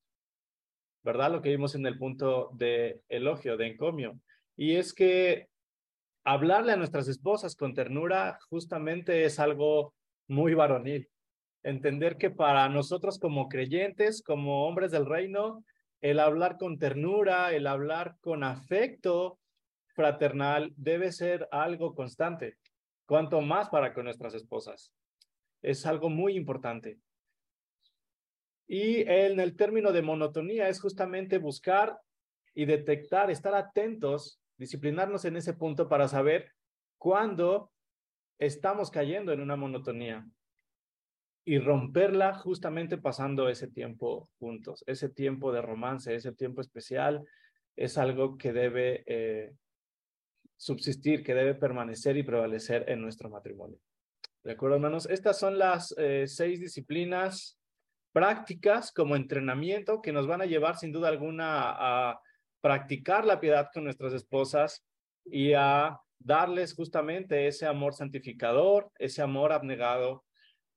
¿verdad? 1.02 1.32
Lo 1.32 1.42
que 1.42 1.50
vimos 1.50 1.74
en 1.74 1.86
el 1.86 1.98
punto 1.98 2.50
de 2.54 3.02
elogio, 3.08 3.56
de 3.56 3.68
encomio. 3.68 4.18
Y 4.56 4.76
es 4.76 4.92
que 4.92 5.48
hablarle 6.24 6.72
a 6.72 6.76
nuestras 6.76 7.08
esposas 7.08 7.56
con 7.56 7.74
ternura 7.74 8.38
justamente 8.48 9.24
es 9.24 9.38
algo 9.38 9.94
muy 10.28 10.54
varonil. 10.54 11.08
Entender 11.62 12.16
que 12.16 12.30
para 12.30 12.68
nosotros 12.68 13.18
como 13.18 13.48
creyentes, 13.48 14.22
como 14.22 14.66
hombres 14.66 14.90
del 14.90 15.06
reino, 15.06 15.64
el 16.00 16.18
hablar 16.18 16.56
con 16.58 16.78
ternura, 16.78 17.52
el 17.52 17.66
hablar 17.66 18.16
con 18.20 18.44
afecto 18.44 19.38
fraternal 19.94 20.72
debe 20.76 21.12
ser 21.12 21.46
algo 21.50 21.94
constante, 21.94 22.56
cuanto 23.06 23.40
más 23.42 23.68
para 23.68 23.92
con 23.92 24.04
nuestras 24.04 24.34
esposas. 24.34 24.92
Es 25.62 25.84
algo 25.84 26.08
muy 26.08 26.36
importante. 26.36 26.98
Y 28.72 29.00
en 29.00 29.40
el 29.40 29.56
término 29.56 29.90
de 29.90 30.00
monotonía 30.00 30.68
es 30.68 30.80
justamente 30.80 31.38
buscar 31.38 31.98
y 32.54 32.66
detectar, 32.66 33.28
estar 33.28 33.52
atentos, 33.52 34.40
disciplinarnos 34.59 35.24
en 35.24 35.35
ese 35.35 35.54
punto 35.54 35.88
para 35.88 36.06
saber 36.06 36.52
cuándo 36.96 37.72
estamos 38.38 38.92
cayendo 38.92 39.33
en 39.33 39.40
una 39.40 39.56
monotonía 39.56 40.24
y 41.44 41.59
romperla 41.59 42.33
justamente 42.33 42.96
pasando 42.96 43.48
ese 43.48 43.66
tiempo 43.66 44.30
juntos, 44.38 44.85
ese 44.87 45.09
tiempo 45.09 45.50
de 45.50 45.62
romance, 45.62 46.14
ese 46.14 46.30
tiempo 46.30 46.61
especial, 46.61 47.26
es 47.74 47.98
algo 47.98 48.38
que 48.38 48.52
debe 48.52 49.02
eh, 49.06 49.52
subsistir, 50.56 51.24
que 51.24 51.35
debe 51.35 51.56
permanecer 51.56 52.16
y 52.16 52.22
prevalecer 52.22 52.88
en 52.88 53.02
nuestro 53.02 53.30
matrimonio. 53.30 53.80
¿De 54.44 54.52
acuerdo, 54.52 54.76
hermanos? 54.76 55.09
Estas 55.11 55.40
son 55.40 55.59
las 55.59 55.92
eh, 55.98 56.28
seis 56.28 56.61
disciplinas 56.61 57.59
prácticas 58.12 58.92
como 58.92 59.16
entrenamiento 59.16 60.02
que 60.02 60.12
nos 60.12 60.26
van 60.26 60.42
a 60.42 60.46
llevar 60.46 60.76
sin 60.76 60.92
duda 60.92 61.08
alguna 61.08 61.70
a 61.70 62.20
practicar 62.60 63.24
la 63.24 63.40
piedad 63.40 63.68
con 63.72 63.84
nuestras 63.84 64.12
esposas 64.12 64.84
y 65.24 65.52
a 65.54 65.98
darles 66.18 66.74
justamente 66.74 67.46
ese 67.46 67.66
amor 67.66 67.94
santificador, 67.94 68.90
ese 68.98 69.22
amor 69.22 69.52
abnegado 69.52 70.24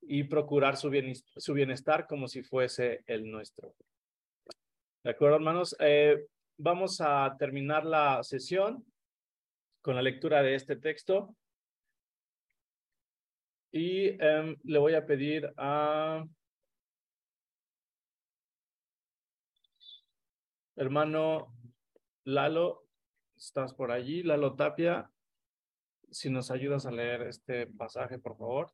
y 0.00 0.24
procurar 0.24 0.76
su, 0.76 0.90
bienestar 0.90 2.06
como 2.06 2.28
si 2.28 2.42
fuese 2.42 3.02
el 3.06 3.30
nuestro. 3.30 3.74
¿De 5.02 5.10
acuerdo, 5.10 5.36
hermanos? 5.36 5.76
Eh, 5.80 6.26
vamos 6.56 7.00
a 7.00 7.34
terminar 7.38 7.84
la 7.84 8.22
sesión 8.22 8.84
con 9.82 9.96
la 9.96 10.02
lectura 10.02 10.42
de 10.42 10.54
este 10.54 10.76
texto. 10.76 11.34
Y 13.70 14.16
em, 14.22 14.56
le 14.62 14.78
voy 14.78 14.94
a 14.94 15.04
pedir 15.04 15.52
a 15.56 16.24
hermano 20.76 21.54
Lalo, 22.24 22.84
estás 23.36 23.74
por 23.74 23.90
allí, 23.92 24.22
Lalo 24.22 24.54
Tapia, 24.54 25.10
si 26.10 26.30
nos 26.30 26.50
ayudas 26.50 26.86
a 26.86 26.90
leer 26.90 27.22
este 27.22 27.66
pasaje, 27.66 28.18
por 28.18 28.36
favor. 28.36 28.72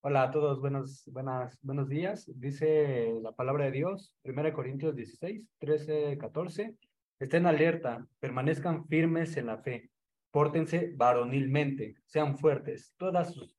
Hola 0.00 0.22
a 0.22 0.30
todos, 0.30 0.60
buenos, 0.60 1.04
buenas, 1.12 1.58
buenos 1.60 1.88
días. 1.88 2.30
Dice 2.36 3.18
la 3.20 3.32
palabra 3.32 3.64
de 3.64 3.72
Dios, 3.72 4.14
1 4.22 4.52
Corintios 4.52 4.94
16, 4.94 5.48
13, 5.58 6.18
14. 6.18 6.76
Estén 7.18 7.46
alerta, 7.46 8.06
permanezcan 8.20 8.86
firmes 8.86 9.36
en 9.36 9.46
la 9.46 9.58
fe, 9.58 9.90
pórtense 10.30 10.92
varonilmente, 10.94 11.96
sean 12.06 12.38
fuertes, 12.38 12.94
todas 12.96 13.34
sus, 13.34 13.57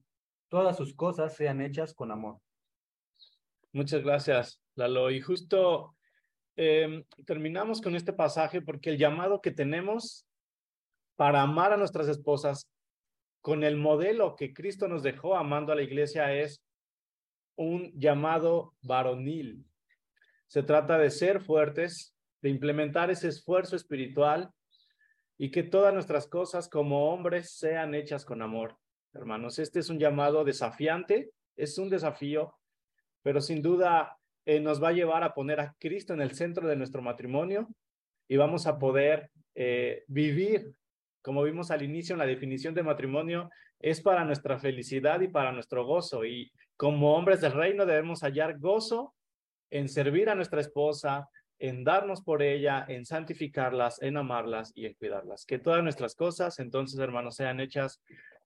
todas 0.50 0.76
sus 0.76 0.94
cosas 0.94 1.36
sean 1.36 1.62
hechas 1.62 1.94
con 1.94 2.12
amor. 2.12 2.40
Muchas 3.72 4.04
gracias, 4.04 4.62
Lalo. 4.76 5.12
Y 5.12 5.22
justo 5.22 5.96
Em, 6.62 7.06
terminamos 7.26 7.80
con 7.80 7.96
este 7.96 8.12
pasaje 8.12 8.62
porque 8.62 8.90
el 8.90 8.98
llamado 8.98 9.40
que 9.40 9.52
tenemos 9.52 10.28
para 11.16 11.42
amar 11.42 11.72
a 11.72 11.78
nuestras 11.78 12.10
esposas 12.10 12.70
con 13.40 13.64
el 13.64 13.78
modelo 13.78 14.36
que 14.36 14.54
Cristo 14.54 14.90
nos 14.90 15.02
dejó 15.02 15.38
amando 15.38 15.72
a 15.72 15.76
la 15.78 15.84
iglesia 15.84 16.34
es 16.34 16.62
un 17.56 17.98
llamado 17.98 18.74
varonil. 18.82 19.66
Se 20.48 20.62
trata 20.62 20.98
de 20.98 21.12
ser 21.12 21.40
fuertes, 21.40 22.14
de 22.42 22.50
implementar 22.50 23.10
ese 23.10 23.30
esfuerzo 23.30 23.78
espiritual 23.78 24.52
y 25.38 25.52
que 25.52 25.64
todas 25.64 25.94
nuestras 25.94 26.28
cosas 26.28 26.68
como 26.68 27.14
hombres 27.14 27.54
sean 27.54 27.96
hechas 27.96 28.26
con 28.26 28.42
amor. 28.42 28.78
Hermanos, 29.14 29.58
este 29.58 29.80
es 29.80 29.90
un 29.90 29.98
llamado 29.98 30.44
desafiante, 30.44 31.32
es 31.56 31.78
un 31.78 31.90
desafío, 31.90 32.54
pero 33.24 33.42
sin 33.42 33.62
duda 33.62 34.18
eh, 34.46 34.60
nos 34.60 34.82
va 34.82 34.90
a 34.90 34.94
llevar 34.94 35.24
a 35.24 35.34
poner 35.34 35.60
a 35.60 35.76
Cristo 35.80 36.14
en 36.14 36.22
el 36.22 36.34
centro 36.36 36.68
de 36.68 36.76
nuestro 36.76 37.02
matrimonio 37.02 37.68
y 38.28 38.38
vamos 38.38 38.68
a 38.68 38.78
poder 38.78 39.32
eh, 39.56 40.04
vivir, 40.08 40.74
como 41.24 41.44
vimos 41.44 41.72
al 41.72 41.82
inicio 41.82 42.14
en 42.14 42.20
la 42.20 42.26
definición 42.26 42.74
de 42.76 42.84
matrimonio, 42.84 43.50
es 43.80 44.00
para 44.02 44.24
nuestra 44.26 44.60
felicidad 44.60 45.22
y 45.22 45.28
para 45.28 45.52
nuestro 45.52 45.86
gozo. 45.86 46.24
Y 46.24 46.52
como 46.78 47.16
hombres 47.16 47.42
del 47.42 47.54
reino 47.54 47.86
debemos 47.86 48.22
hallar 48.22 48.60
gozo 48.60 49.16
en 49.72 49.90
servir 49.90 50.30
a 50.30 50.36
nuestra 50.36 50.62
esposa, 50.62 51.30
en 51.58 51.84
darnos 51.84 52.22
por 52.22 52.42
ella, 52.42 52.86
en 52.88 53.06
santificarlas, 53.06 54.02
en 54.02 54.18
amarlas 54.18 54.72
y 54.76 54.86
en 54.86 54.94
cuidarlas. 54.94 55.46
Que 55.46 55.60
todas 55.60 55.84
nuestras 55.84 56.16
cosas, 56.16 56.60
entonces, 56.60 57.00
hermanos, 57.00 57.36
sean 57.36 57.60
hechas 57.60 58.02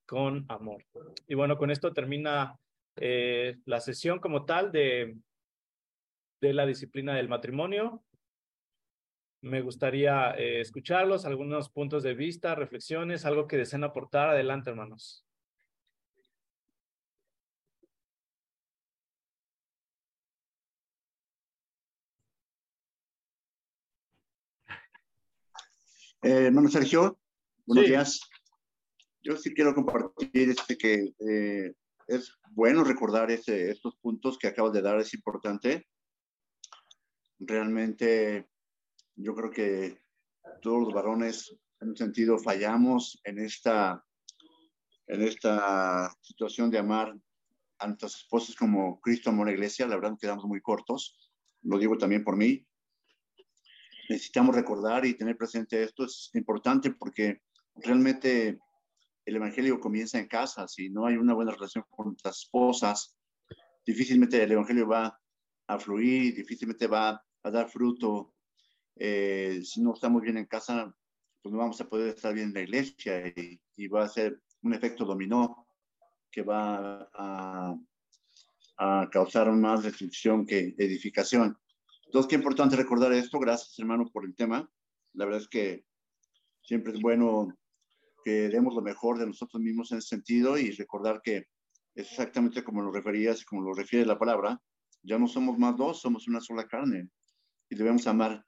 con 0.06 0.46
amor. 0.50 0.84
Y 1.28 1.36
bueno, 1.36 1.58
con 1.58 1.72
esto 1.72 1.94
termina 1.94 2.60
eh, 2.96 3.58
la 3.66 3.80
sesión 3.80 4.20
como 4.20 4.46
tal 4.46 4.72
de 4.72 5.16
de 6.44 6.54
la 6.54 6.66
disciplina 6.66 7.16
del 7.16 7.30
matrimonio. 7.30 8.04
Me 9.42 9.62
gustaría 9.62 10.32
eh, 10.32 10.60
escucharlos, 10.60 11.26
algunos 11.26 11.70
puntos 11.70 12.04
de 12.04 12.14
vista, 12.14 12.54
reflexiones, 12.54 13.26
algo 13.26 13.48
que 13.48 13.56
deseen 13.58 13.86
aportar. 13.86 14.30
Adelante, 14.30 14.70
hermanos. 14.70 15.26
Eh, 26.24 26.48
hermano 26.48 26.70
Sergio, 26.70 27.18
buenos 27.66 27.86
días. 27.86 28.33
Yo 29.24 29.38
sí 29.38 29.54
quiero 29.54 29.74
compartir 29.74 30.50
este 30.50 30.78
que 30.78 31.14
eh, 31.20 31.74
es 32.08 32.34
bueno 32.52 32.84
recordar 32.84 33.32
estos 33.32 33.96
puntos 33.98 34.38
que 34.38 34.48
acabas 34.48 34.74
de 34.74 34.82
dar, 34.82 35.00
es 35.00 35.14
importante 35.14 35.88
realmente 37.46 38.50
yo 39.16 39.36
creo 39.36 39.52
que 39.52 40.02
todos 40.62 40.82
los 40.82 40.94
varones 40.94 41.56
en 41.82 41.90
un 41.90 41.98
sentido 41.98 42.38
fallamos 42.38 43.20
en 43.24 43.40
esta, 43.40 44.04
en 45.08 45.22
esta 45.22 46.14
situación 46.22 46.70
de 46.70 46.80
amar 46.80 47.16
a 47.80 47.88
nuestras 47.88 48.16
esposas 48.16 48.56
como 48.56 49.00
Cristo 49.02 49.30
amó 49.30 49.44
a 49.44 49.48
la 49.48 49.52
iglesia. 49.52 49.88
La 49.88 49.96
verdad 49.96 50.18
quedamos 50.20 50.46
muy 50.46 50.62
cortos. 50.62 51.32
Lo 51.62 51.78
digo 51.78 51.98
también 51.98 52.24
por 52.24 52.38
mí. 52.38 52.66
Necesitamos 54.10 54.56
recordar 54.56 55.06
y 55.06 55.16
tener 55.16 55.38
presente 55.38 55.84
esto. 55.84 56.06
Es 56.06 56.30
importante 56.34 56.92
porque 56.92 57.42
realmente 57.76 58.60
el 59.26 59.36
evangelio 59.36 59.80
comienza 59.80 60.20
en 60.20 60.28
casa. 60.28 60.68
Si 60.68 60.90
no 60.90 61.06
hay 61.06 61.16
una 61.16 61.34
buena 61.34 61.52
relación 61.52 61.86
con 61.90 62.16
las 62.24 62.40
esposas, 62.40 63.16
difícilmente 63.86 64.42
el 64.42 64.52
evangelio 64.52 64.88
va 64.88 65.20
a 65.68 65.80
fluir, 65.80 66.36
difícilmente 66.36 66.88
va 66.88 67.24
a 67.44 67.52
dar 67.52 67.70
fruto. 67.70 68.34
Eh, 68.96 69.62
si 69.64 69.82
no 69.82 69.94
estamos 69.94 70.22
bien 70.22 70.38
en 70.38 70.46
casa, 70.46 70.94
pues 71.42 71.52
no 71.52 71.60
vamos 71.60 71.80
a 71.82 71.90
poder 71.90 72.16
estar 72.16 72.34
bien 72.34 72.50
en 72.50 72.54
la 72.54 72.62
iglesia 72.62 73.28
y, 73.28 73.88
va 73.88 74.04
a 74.04 74.10
ser 74.10 74.42
un 74.62 74.74
efecto 74.74 75.04
dominó 75.04 75.68
que 76.32 76.42
va 76.42 77.10
a, 77.14 77.76
a, 78.78 79.10
causar 79.12 79.52
más 79.52 79.84
destrucción 79.84 80.46
que 80.46 80.74
edificación. 80.78 81.58
Entonces, 82.06 82.30
qué 82.30 82.36
importante 82.36 82.76
recordar 82.76 83.12
esto. 83.14 83.40
Gracias, 83.40 83.78
hermano, 83.80 84.10
por 84.12 84.26
el 84.26 84.36
tema. 84.36 84.70
La 85.14 85.26
verdad 85.26 85.42
es 85.42 85.48
que 85.48 85.86
siempre 86.62 86.94
es 86.94 87.02
bueno 87.02 87.56
que 88.24 88.50
demos 88.50 88.74
lo 88.74 88.82
mejor 88.82 89.20
de 89.20 89.28
nosotros 89.28 89.62
mismos 89.62 89.92
en 89.92 90.00
ese 90.00 90.10
sentido 90.10 90.58
y 90.58 90.72
recordar 90.72 91.22
que 91.22 91.48
es 91.96 92.10
exactamente 92.10 92.64
como 92.64 92.82
lo 92.82 92.92
referías 92.92 93.46
como 93.46 93.62
lo 93.62 93.74
refiere 93.74 94.06
la 94.06 94.18
palabra. 94.18 94.60
Ya 95.04 95.20
no 95.20 95.28
somos 95.28 95.58
más 95.58 95.76
dos, 95.76 96.02
somos 96.02 96.28
una 96.28 96.40
sola 96.40 96.68
carne 96.68 97.10
y 97.70 97.76
debemos 97.76 98.08
amar 98.08 98.46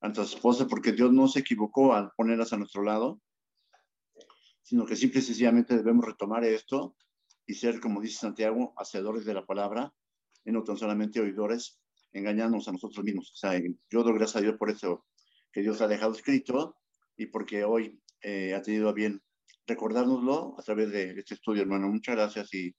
a 0.00 0.06
nuestras 0.06 0.34
esposas 0.34 0.66
porque 0.68 0.92
Dios 0.92 1.12
no 1.12 1.28
se 1.28 1.40
equivocó 1.40 1.94
al 1.94 2.10
ponerlas 2.16 2.52
a 2.52 2.56
nuestro 2.56 2.82
lado, 2.82 3.20
sino 4.62 4.86
que 4.86 4.96
simple 4.96 5.20
y 5.20 5.22
sencillamente 5.22 5.76
debemos 5.76 6.06
retomar 6.06 6.44
esto 6.44 6.96
y 7.46 7.54
ser, 7.54 7.80
como 7.80 8.00
dice 8.00 8.18
Santiago, 8.18 8.72
hacedores 8.76 9.24
de 9.24 9.34
la 9.34 9.44
palabra 9.44 9.92
y 10.44 10.52
no 10.52 10.62
tan 10.62 10.76
solamente 10.76 11.20
oidores, 11.20 11.80
engañándonos 12.12 12.68
a 12.68 12.72
nosotros 12.72 13.04
mismos. 13.04 13.32
O 13.32 13.36
sea, 13.36 13.60
yo 13.90 14.02
doy 14.02 14.14
gracias 14.14 14.36
a 14.36 14.40
Dios 14.40 14.56
por 14.56 14.70
eso 14.70 15.04
que 15.52 15.62
Dios 15.62 15.80
ha 15.80 15.88
dejado 15.88 16.12
escrito 16.12 16.76
y 17.16 17.26
porque 17.26 17.64
hoy 17.64 18.00
eh, 18.22 18.54
ha 18.54 18.62
tenido 18.62 18.88
a 18.88 18.92
bien 18.92 19.20
recordárnoslo 19.66 20.54
a 20.58 20.62
través 20.62 20.90
de 20.90 21.18
este 21.18 21.34
estudio, 21.34 21.62
hermano. 21.62 21.88
Muchas 21.88 22.16
gracias 22.16 22.52
y 22.54 22.74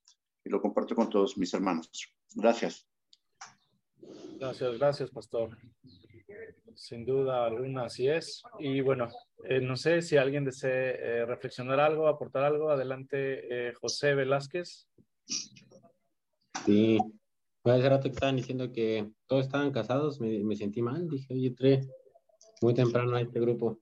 lo 0.46 0.62
comparto 0.62 0.96
con 0.96 1.10
todos 1.10 1.38
mis 1.38 1.54
hermanos. 1.54 1.90
Gracias. 2.36 2.88
Gracias, 4.40 4.78
gracias, 4.78 5.12
pastor. 5.12 5.58
Sin 6.76 7.06
duda 7.06 7.46
alguna, 7.46 7.86
así 7.86 8.08
es. 8.08 8.42
Y 8.60 8.82
bueno, 8.82 9.08
Eh, 9.44 9.60
no 9.60 9.76
sé 9.76 10.02
si 10.02 10.18
alguien 10.18 10.46
desee 10.46 10.96
eh, 11.00 11.26
reflexionar 11.26 11.80
algo, 11.80 12.08
aportar 12.08 12.44
algo. 12.44 12.70
Adelante, 12.70 13.70
eh, 13.70 13.74
José 13.74 14.14
Velázquez. 14.14 14.88
Sí, 16.66 17.00
pues 17.62 17.80
hace 17.80 17.90
rato 17.90 18.04
que 18.04 18.10
estaban 18.14 18.36
diciendo 18.36 18.72
que 18.72 19.10
todos 19.26 19.46
estaban 19.46 19.72
casados, 19.72 20.20
me, 20.20 20.44
me 20.44 20.56
sentí 20.56 20.82
mal. 20.82 21.10
Dije, 21.10 21.34
oye, 21.34 21.48
entré 21.48 21.82
muy 22.62 22.74
temprano 22.74 23.16
a 23.16 23.22
este 23.22 23.40
grupo. 23.40 23.80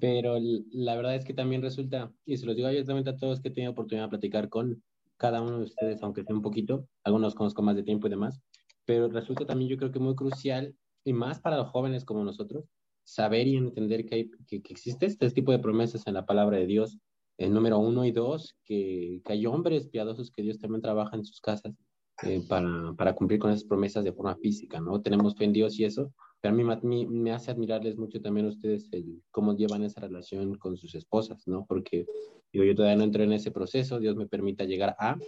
Pero 0.00 0.36
la 0.72 0.96
verdad 0.96 1.14
es 1.14 1.24
que 1.24 1.34
también 1.34 1.62
resulta, 1.62 2.12
y 2.24 2.36
se 2.36 2.46
los 2.46 2.56
digo 2.56 2.68
abiertamente 2.68 3.10
a 3.10 3.16
todos 3.16 3.40
que 3.40 3.48
he 3.48 3.52
tenido 3.52 3.72
oportunidad 3.72 4.06
de 4.06 4.10
platicar 4.10 4.48
con 4.48 4.82
cada 5.16 5.40
uno 5.40 5.58
de 5.58 5.64
ustedes, 5.64 6.02
aunque 6.02 6.22
sea 6.22 6.34
un 6.34 6.42
poquito, 6.42 6.88
algunos 7.04 7.34
conozco 7.34 7.62
más 7.62 7.76
de 7.76 7.82
tiempo 7.82 8.06
y 8.06 8.10
demás, 8.10 8.40
pero 8.84 9.08
resulta 9.08 9.46
también 9.46 9.70
yo 9.70 9.76
creo 9.76 9.90
que 9.90 9.98
muy 9.98 10.14
crucial, 10.14 10.74
y 11.04 11.12
más 11.12 11.40
para 11.40 11.56
los 11.56 11.68
jóvenes 11.68 12.04
como 12.04 12.24
nosotros, 12.24 12.64
saber 13.04 13.46
y 13.46 13.56
entender 13.56 14.04
que, 14.04 14.14
hay, 14.14 14.30
que, 14.48 14.56
existe 14.68 15.06
este 15.06 15.30
tipo 15.30 15.52
de 15.52 15.60
promesas 15.60 16.06
en 16.06 16.14
la 16.14 16.26
palabra 16.26 16.58
de 16.58 16.66
Dios, 16.66 16.98
el 17.38 17.52
número 17.52 17.78
uno 17.78 18.04
y 18.04 18.12
dos, 18.12 18.56
que, 18.64 19.20
que 19.24 19.32
hay 19.32 19.46
hombres 19.46 19.88
piadosos 19.88 20.30
que 20.30 20.42
Dios 20.42 20.58
también 20.58 20.82
trabaja 20.82 21.16
en 21.16 21.24
sus 21.24 21.40
casas 21.40 21.74
eh, 22.22 22.42
para, 22.48 22.94
para, 22.96 23.14
cumplir 23.14 23.38
con 23.38 23.50
esas 23.50 23.64
promesas 23.64 24.02
de 24.02 24.12
forma 24.12 24.36
física, 24.36 24.80
¿no? 24.80 25.00
Tenemos 25.02 25.36
fe 25.36 25.44
en 25.44 25.52
Dios 25.52 25.78
y 25.78 25.84
eso, 25.84 26.12
pero 26.40 26.54
a 26.54 26.80
mí, 26.82 27.06
me 27.06 27.32
hace 27.32 27.50
admirarles 27.50 27.96
mucho 27.96 28.20
también 28.20 28.46
a 28.46 28.50
ustedes 28.50 28.88
el, 28.92 29.22
cómo 29.30 29.56
llevan 29.56 29.82
esa 29.82 30.00
relación 30.00 30.56
con 30.56 30.76
sus 30.76 30.94
esposas, 30.94 31.46
¿no? 31.46 31.64
Porque 31.66 32.06
digo, 32.52 32.64
yo 32.64 32.74
todavía 32.74 32.96
no 32.96 33.04
entré 33.04 33.24
en 33.24 33.32
ese 33.32 33.50
proceso, 33.50 33.98
Dios 33.98 34.16
me 34.16 34.26
permita 34.26 34.64
llegar 34.64 34.96
a, 34.98 35.18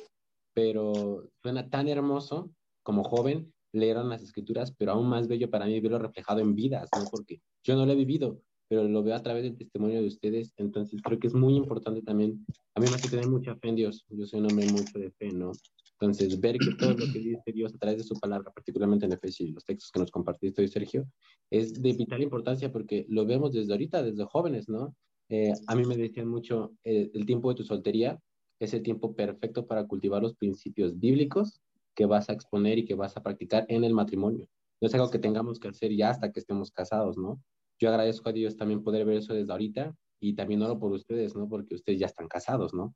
pero 0.55 1.29
suena 1.43 1.69
tan 1.69 1.89
hermoso 1.89 2.51
como 2.83 3.05
joven 3.05 3.53
leer 3.73 3.97
las 3.97 4.23
escrituras, 4.23 4.73
pero 4.73 4.93
aún 4.93 5.09
más 5.09 5.29
bello 5.29 5.51
para 5.51 5.67
mí 5.67 5.79
verlo 5.81 5.99
reflejado 5.99 6.41
en 6.41 6.55
vidas, 6.55 6.89
¿no? 6.97 7.05
Porque 7.11 7.41
yo 7.63 7.77
no 7.77 7.85
lo 7.85 7.93
he 7.93 7.97
vivido, 7.97 8.41
pero 8.69 8.85
lo 8.85 9.03
veo 9.03 9.15
a 9.15 9.23
través 9.23 9.43
del 9.43 9.57
testimonio 9.57 10.01
de 10.01 10.07
ustedes, 10.07 10.53
entonces 10.57 11.01
creo 11.03 11.19
que 11.19 11.27
es 11.27 11.35
muy 11.35 11.57
importante 11.57 12.03
también, 12.03 12.45
a 12.75 12.81
mí 12.81 12.87
me 12.89 12.95
hace 12.95 13.09
tener 13.09 13.29
mucha 13.29 13.57
fe 13.57 13.69
en 13.69 13.77
Dios, 13.77 14.05
yo 14.09 14.27
soy 14.27 14.41
un 14.41 14.51
hombre 14.51 14.67
mucho 14.71 14.99
de 14.99 15.11
fe, 15.11 15.33
¿no? 15.33 15.53
Entonces, 16.01 16.39
ver 16.41 16.59
que 16.59 16.75
todo 16.79 16.91
lo 16.93 17.13
que 17.13 17.19
dice 17.19 17.53
Dios 17.53 17.75
a 17.75 17.79
través 17.79 17.99
de 17.99 18.05
su 18.05 18.15
palabra, 18.21 18.53
particularmente 18.53 19.07
en 19.07 19.13
Efesios 19.13 19.49
y 19.49 19.53
los 19.53 19.65
textos 19.65 19.91
que 19.91 19.99
nos 19.99 20.13
compartiste 20.13 20.63
hoy, 20.63 20.69
Sergio, 20.69 21.09
es 21.51 21.83
de 21.83 21.93
vital 21.93 22.23
importancia 22.23 22.71
porque 22.71 23.05
lo 23.09 23.27
vemos 23.27 23.53
desde 23.53 23.73
ahorita, 23.73 24.03
desde 24.03 24.25
jóvenes, 24.25 24.69
¿no? 24.69 24.95
Eh, 25.29 25.53
a 25.67 25.75
mí 25.75 25.85
me 25.85 25.97
decían 25.97 26.29
mucho, 26.29 26.73
eh, 26.85 27.11
el 27.13 27.27
tiempo 27.27 27.49
de 27.49 27.57
tu 27.57 27.65
soltería 27.65 28.19
es 28.61 28.75
el 28.75 28.83
tiempo 28.83 29.15
perfecto 29.15 29.67
para 29.67 29.87
cultivar 29.87 30.23
los 30.23 30.35
principios 30.35 30.99
bíblicos 30.99 31.61
que 31.95 32.07
vas 32.07 32.31
a 32.31 32.33
exponer 32.33 32.79
y 32.79 32.85
que 32.85 32.95
vas 32.95 33.17
a 33.17 33.23
practicar 33.23 33.67
en 33.69 33.83
el 33.83 33.93
matrimonio. 33.93 34.49
No 34.81 34.87
es 34.87 34.95
algo 34.95 35.11
que 35.11 35.19
tengamos 35.19 35.59
que 35.59 35.69
hacer 35.69 35.93
ya 35.97 36.11
hasta 36.11 36.31
que 36.31 36.39
estemos 36.39 36.71
casados, 36.71 37.19
¿no? 37.19 37.43
Yo 37.81 37.89
agradezco 37.89 38.29
a 38.29 38.33
Dios 38.33 38.57
también 38.57 38.85
poder 38.85 39.05
ver 39.05 39.19
eso 39.19 39.35
desde 39.35 39.51
ahorita 39.51 39.95
y 40.21 40.35
también 40.35 40.63
oro 40.63 40.79
por 40.79 40.93
ustedes, 40.93 41.35
¿no? 41.35 41.49
Porque 41.49 41.75
ustedes 41.75 41.99
ya 41.99 42.07
están 42.07 42.29
casados, 42.29 42.73
¿no? 42.73 42.95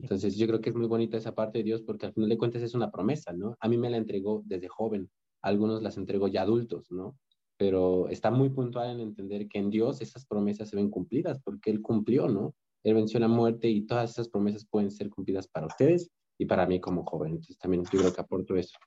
Entonces 0.00 0.36
yo 0.36 0.46
creo 0.46 0.60
que 0.60 0.70
es 0.70 0.76
muy 0.76 0.86
bonita 0.86 1.16
esa 1.16 1.34
parte 1.34 1.58
de 1.58 1.64
Dios 1.64 1.82
porque 1.82 2.06
al 2.06 2.14
final 2.14 2.30
de 2.30 2.38
cuentas 2.38 2.62
es 2.62 2.74
una 2.74 2.90
promesa, 2.90 3.32
¿no? 3.32 3.56
A 3.60 3.68
mí 3.68 3.76
me 3.76 3.90
la 3.90 3.98
entregó 3.98 4.42
desde 4.46 4.68
joven, 4.68 5.10
algunos 5.42 5.82
las 5.82 5.96
entregó 5.98 6.28
ya 6.28 6.42
adultos, 6.42 6.90
¿no? 6.90 7.18
Pero 7.58 8.08
está 8.08 8.30
muy 8.30 8.48
puntual 8.48 8.90
en 8.90 9.00
entender 9.00 9.46
que 9.46 9.58
en 9.58 9.68
Dios 9.68 10.00
esas 10.00 10.24
promesas 10.24 10.70
se 10.70 10.76
ven 10.76 10.88
cumplidas 10.88 11.40
porque 11.42 11.70
Él 11.70 11.82
cumplió, 11.82 12.28
¿no? 12.28 12.54
Él 12.82 12.94
venció 12.94 13.20
la 13.20 13.28
muerte 13.28 13.68
y 13.68 13.82
todas 13.82 14.10
esas 14.12 14.28
promesas 14.28 14.66
pueden 14.66 14.90
ser 14.90 15.10
cumplidas 15.10 15.46
para 15.46 15.66
ustedes 15.66 16.10
y 16.38 16.46
para 16.46 16.66
mí 16.66 16.80
como 16.80 17.04
joven. 17.04 17.32
Entonces 17.32 17.58
también 17.58 17.84
yo 17.84 17.98
creo 17.98 18.12
que 18.12 18.20
aporto 18.22 18.56
eso. 18.56 18.78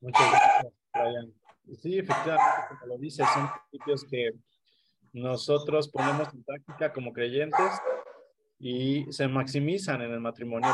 Muchas 0.00 0.30
gracias, 0.30 0.72
Brian. 0.92 1.32
Sí, 1.80 1.98
efectivamente, 1.98 2.66
como 2.68 2.86
lo 2.86 2.98
dices, 2.98 3.26
son 3.32 3.48
principios 3.70 4.04
que 4.04 4.30
nosotros 5.12 5.88
ponemos 5.88 6.28
en 6.34 6.42
práctica 6.42 6.92
como 6.92 7.12
creyentes 7.12 7.70
y 8.66 9.12
se 9.12 9.28
maximizan 9.28 10.00
en 10.00 10.10
el 10.10 10.20
matrimonio. 10.20 10.70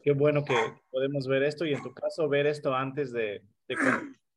Qué 0.00 0.12
bueno 0.12 0.44
que 0.44 0.54
podemos 0.90 1.26
ver 1.26 1.42
esto 1.42 1.66
y 1.66 1.74
en 1.74 1.82
tu 1.82 1.92
caso 1.92 2.28
ver 2.28 2.46
esto 2.46 2.72
antes 2.72 3.12
de, 3.12 3.42
de 3.66 3.74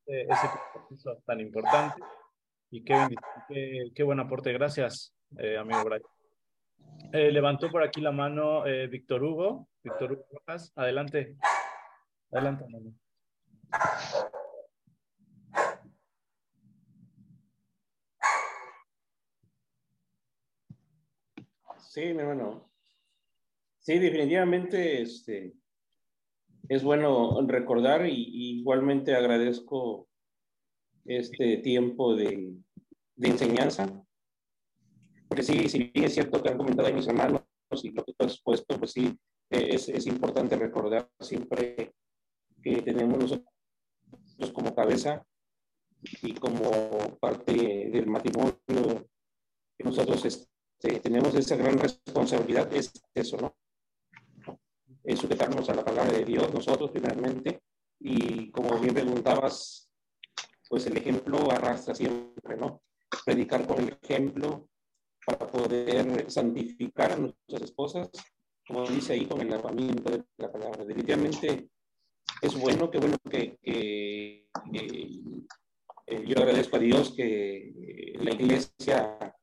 ese 0.08 0.50
proceso 0.74 1.22
tan 1.24 1.40
importante. 1.40 2.02
Y 2.72 2.84
qué, 2.84 2.96
qué, 3.48 3.92
qué 3.94 4.04
buen 4.04 4.20
aporte. 4.20 4.52
Gracias, 4.54 5.14
eh, 5.38 5.56
amigo 5.56 5.84
Brian. 5.84 6.02
Eh, 7.14 7.32
levantó 7.32 7.70
por 7.70 7.84
aquí 7.84 8.02
la 8.02 8.12
mano 8.12 8.66
eh, 8.66 8.88
Víctor 8.88 9.24
Hugo. 9.24 9.68
Víctor 9.84 10.14
Hugo 10.14 10.26
Rojas, 10.32 10.74
adelante. 10.76 11.38
Adelante, 12.32 12.64
hermano. 12.64 12.92
Sí, 21.92 22.00
mi 22.14 22.22
hermano. 22.22 22.72
Sí, 23.80 24.00
definitivamente 24.00 25.02
este, 25.02 25.54
es 26.70 26.86
bueno 26.86 27.46
recordar 27.46 28.08
y, 28.08 28.60
igualmente 28.60 29.14
agradezco 29.14 30.08
este 31.04 31.58
tiempo 31.58 32.16
de, 32.16 32.56
de, 33.18 33.28
enseñanza. 33.28 34.06
Porque 35.28 35.44
sí, 35.44 35.68
si 35.68 35.92
bien 35.94 36.06
es 36.06 36.14
cierto 36.14 36.42
que 36.42 36.48
han 36.48 36.58
comentado 36.58 36.94
mis 36.94 37.08
hermanos 37.08 37.44
y 37.84 37.90
lo 37.90 38.06
que 38.06 38.14
tú 38.14 38.26
has 38.26 38.42
puesto, 38.42 38.80
pues 38.80 38.94
sí, 38.94 39.14
es, 39.50 39.90
es 39.90 40.08
importante 40.08 40.56
recordar 40.56 41.12
siempre 41.20 41.94
que 42.64 42.82
tenemos 42.84 43.20
nosotros 43.20 44.54
como 44.54 44.74
cabeza 44.74 45.28
y 46.22 46.36
como 46.36 46.72
parte 47.20 47.90
del 47.92 48.08
matrimonio 48.08 48.56
que 49.78 49.84
nosotros 49.84 50.24
tenemos 50.82 51.36
esa 51.36 51.56
gran 51.56 51.78
responsabilidad, 51.78 52.74
es 52.74 52.92
eso, 53.14 53.38
¿no? 53.38 53.56
Es 55.04 55.20
sujetarnos 55.20 55.70
a 55.70 55.76
la 55.76 55.86
palabra 55.86 56.12
de 56.12 56.26
Dios 56.26 56.54
nosotros 56.54 56.92
primeramente 56.92 57.62
y 58.00 58.50
como 58.52 58.80
bien 58.80 58.94
preguntabas, 58.94 59.90
pues 60.68 60.86
el 60.88 60.98
ejemplo 60.98 61.52
arrastra 61.52 61.94
siempre, 61.94 62.58
¿no? 62.58 62.82
Predicar 63.26 63.68
con 63.68 63.80
el 63.80 63.98
ejemplo 64.02 64.70
para 65.26 65.46
poder 65.48 66.30
santificar 66.32 67.12
a 67.12 67.18
nuestras 67.18 67.62
esposas, 67.62 68.10
como 68.68 68.88
dice 68.88 69.14
ahí 69.14 69.26
con 69.26 69.42
el 69.42 69.50
lavamiento 69.50 70.10
de 70.10 70.24
la 70.38 70.52
palabra. 70.52 70.84
Definitivamente 70.84 71.70
es 72.42 72.60
bueno, 72.60 72.90
qué 72.90 72.98
bueno 72.98 73.18
que, 73.30 73.58
que 73.62 74.48
eh, 74.74 76.26
yo 76.26 76.38
agradezco 76.40 76.78
a 76.78 76.80
Dios 76.80 77.14
que 77.16 78.16
la 78.16 78.32
iglesia 78.32 79.36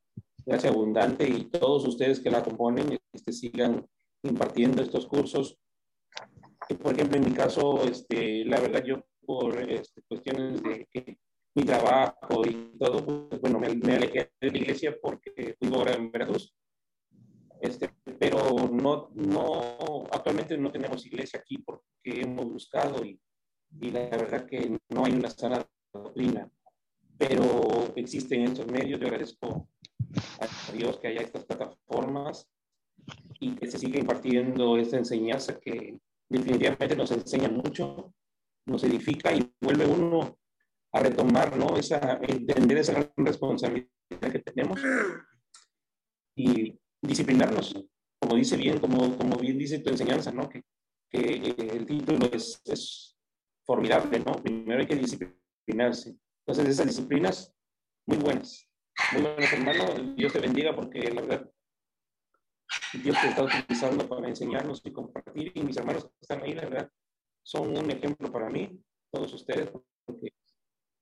gracia 0.49 0.71
abundante 0.71 1.29
y 1.29 1.45
todos 1.45 1.87
ustedes 1.87 2.21
que 2.21 2.31
la 2.31 2.43
componen 2.43 2.99
este, 3.13 3.33
sigan 3.33 3.87
impartiendo 4.23 4.83
estos 4.83 5.07
cursos. 5.07 5.59
Por 6.83 6.95
ejemplo, 6.95 7.19
en 7.19 7.25
mi 7.27 7.33
caso, 7.33 7.85
este, 7.85 8.47
la 8.47 8.59
verdad, 8.59 8.83
yo 8.83 9.05
por 9.27 9.61
este, 9.71 10.03
cuestiones 10.09 10.63
de 10.63 10.89
mi 11.55 11.65
trabajo 11.65 12.47
y 12.47 12.79
todo, 12.79 13.29
pues, 13.29 13.41
bueno, 13.43 13.59
me, 13.61 13.75
me, 13.75 13.97
alejé 13.97 14.31
de 14.41 14.51
la 14.51 14.59
iglesia 14.59 14.97
porque 15.01 15.55
fui 15.59 15.69
ahora 15.75 15.93
en 15.93 16.11
Veracruz. 16.11 16.55
Este, 17.61 17.91
pero 18.19 18.69
no, 18.71 19.11
no, 19.15 20.05
actualmente 20.11 20.57
no 20.57 20.73
tenemos 20.73 21.05
iglesia 21.05 21.41
aquí 21.41 21.59
porque 21.59 22.23
hemos 22.23 22.47
buscado 22.47 23.05
y, 23.05 23.21
y 23.81 23.91
la 23.91 24.09
verdad 24.09 24.47
que 24.47 24.79
no 24.89 25.05
hay 25.05 25.13
una 25.13 25.29
sana 25.29 25.67
doctrina, 25.93 26.51
pero 27.19 27.93
existen 27.97 28.43
estos 28.43 28.67
medios. 28.69 29.01
Yo 29.01 29.07
agradezco 29.07 29.69
a 30.40 30.73
Dios 30.73 30.99
que 30.99 31.09
haya 31.09 31.23
estas 31.23 31.44
plataformas 31.44 32.49
y 33.40 33.55
que 33.55 33.71
se 33.71 33.79
siga 33.79 33.99
impartiendo 33.99 34.77
esta 34.77 34.97
enseñanza 34.97 35.59
que 35.59 35.99
definitivamente 36.29 36.97
nos 36.97 37.11
enseña 37.11 37.49
mucho, 37.49 38.12
nos 38.66 38.85
edifica 38.85 39.33
y 39.33 39.53
vuelve 39.61 39.87
uno 39.87 40.38
a 40.92 41.01
retomar, 41.01 41.57
¿no? 41.57 41.77
Esa, 41.77 42.18
entender 42.23 42.79
esa 42.79 42.92
gran 42.92 43.12
responsabilidad 43.16 43.88
que 44.09 44.38
tenemos 44.40 44.81
y 46.37 46.79
disciplinarnos, 47.01 47.75
como 48.21 48.37
dice 48.37 48.57
bien, 48.57 48.79
como, 48.79 49.16
como 49.16 49.37
bien 49.37 49.59
dice 49.59 49.80
tu 49.80 49.91
enseñanza, 49.91 50.33
¿no? 50.33 50.49
Que, 50.49 50.62
que 51.11 51.20
el 51.20 51.87
título 51.87 52.26
es, 52.33 52.61
es 52.64 53.16
formidable, 53.64 54.20
¿no? 54.20 54.33
Primero 54.33 54.80
hay 54.80 54.87
que 54.87 54.97
disciplinarse. 54.97 56.16
Entonces, 56.47 56.68
esas 56.68 56.87
disciplinas 56.87 57.55
muy 58.07 58.18
buenas, 58.18 58.68
muy 59.12 59.22
buenas, 59.22 59.53
hermano. 59.53 60.14
Dios 60.16 60.32
te 60.32 60.40
bendiga 60.40 60.74
porque 60.74 61.01
la 61.11 61.22
verdad, 61.22 61.51
Dios 62.92 63.16
te 63.20 63.28
está 63.28 63.42
utilizando 63.42 64.09
para 64.09 64.28
enseñarnos 64.28 64.80
y 64.84 64.92
compartir. 64.92 65.53
Y 65.55 65.62
mis 65.62 65.76
hermanos 65.76 66.05
que 66.05 66.11
están 66.20 66.42
ahí, 66.42 66.55
la 66.55 66.62
verdad, 66.62 66.90
son 67.42 67.76
un 67.76 67.90
ejemplo 67.90 68.30
para 68.30 68.51
mí, 68.51 68.78
todos 69.11 69.32
ustedes, 69.32 69.70
porque 70.05 70.32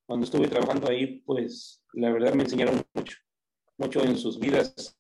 cuando 0.07 0.25
estuve 0.25 0.49
trabajando 0.49 0.89
ahí, 0.89 1.21
pues 1.23 1.83
la 1.95 2.13
verdad 2.13 2.35
me 2.35 2.45
enseñaron 2.45 2.81
mucho, 2.95 3.17
mucho 3.79 4.05
en 4.05 4.17
sus 4.17 4.39
vidas 4.39 4.97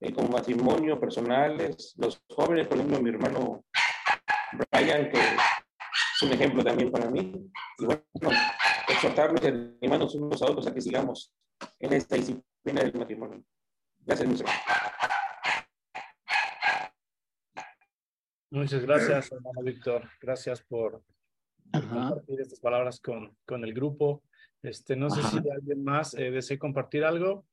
eh, 0.00 0.12
como 0.12 0.28
matrimonio, 0.28 1.00
personales, 1.00 1.94
los 1.96 2.22
jóvenes, 2.28 2.68
por 2.68 2.78
ejemplo, 2.78 3.02
mi 3.02 3.10
hermano 3.10 3.64
Brian, 4.70 5.10
que 5.10 5.18
es 5.18 6.22
un 6.22 6.32
ejemplo 6.32 6.62
también 6.62 6.92
para 6.92 7.10
mí. 7.10 7.32
Y 7.78 7.84
bueno, 7.84 8.02
exhortarnos, 8.88 9.40
hermanos, 9.80 10.14
unos 10.14 10.42
a 10.42 10.46
otros 10.46 10.66
a 10.66 10.74
que 10.74 10.80
sigamos 10.80 11.32
en 11.80 11.92
esta 11.92 12.16
disciplina 12.16 12.82
del 12.82 12.94
matrimonio. 12.94 13.44
Gracias, 14.00 14.42
Muchas 18.50 18.82
gracias, 18.82 19.32
hermano 19.32 19.62
Víctor. 19.62 20.10
Gracias 20.20 20.60
por, 20.60 21.02
compartir 21.72 22.40
estas 22.40 22.60
palabras 22.60 23.00
con, 23.00 23.34
con 23.46 23.64
el 23.64 23.72
grupo. 23.72 24.22
Este, 24.62 24.94
no 24.94 25.08
sé 25.10 25.22
si 25.22 25.38
alguien 25.50 25.82
más 25.82 26.14
eh, 26.14 26.30
desea 26.30 26.58
compartir 26.58 27.04
algo. 27.04 27.46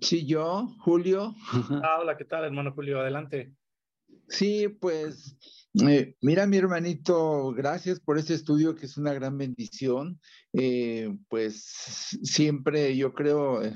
Sí, 0.00 0.26
yo, 0.26 0.68
Julio. 0.80 1.34
Ah, 1.82 1.98
hola, 2.00 2.16
¿qué 2.16 2.24
tal, 2.24 2.44
hermano 2.44 2.72
Julio? 2.72 3.00
Adelante. 3.00 3.52
Sí, 4.28 4.68
pues 4.68 5.36
eh, 5.82 6.14
mira, 6.20 6.46
mi 6.46 6.56
hermanito, 6.56 7.52
gracias 7.52 7.98
por 7.98 8.16
este 8.16 8.34
estudio 8.34 8.76
que 8.76 8.86
es 8.86 8.96
una 8.96 9.12
gran 9.12 9.36
bendición. 9.36 10.20
Eh, 10.52 11.16
pues 11.28 12.16
siempre 12.22 12.96
yo 12.96 13.12
creo, 13.12 13.62
eh, 13.62 13.74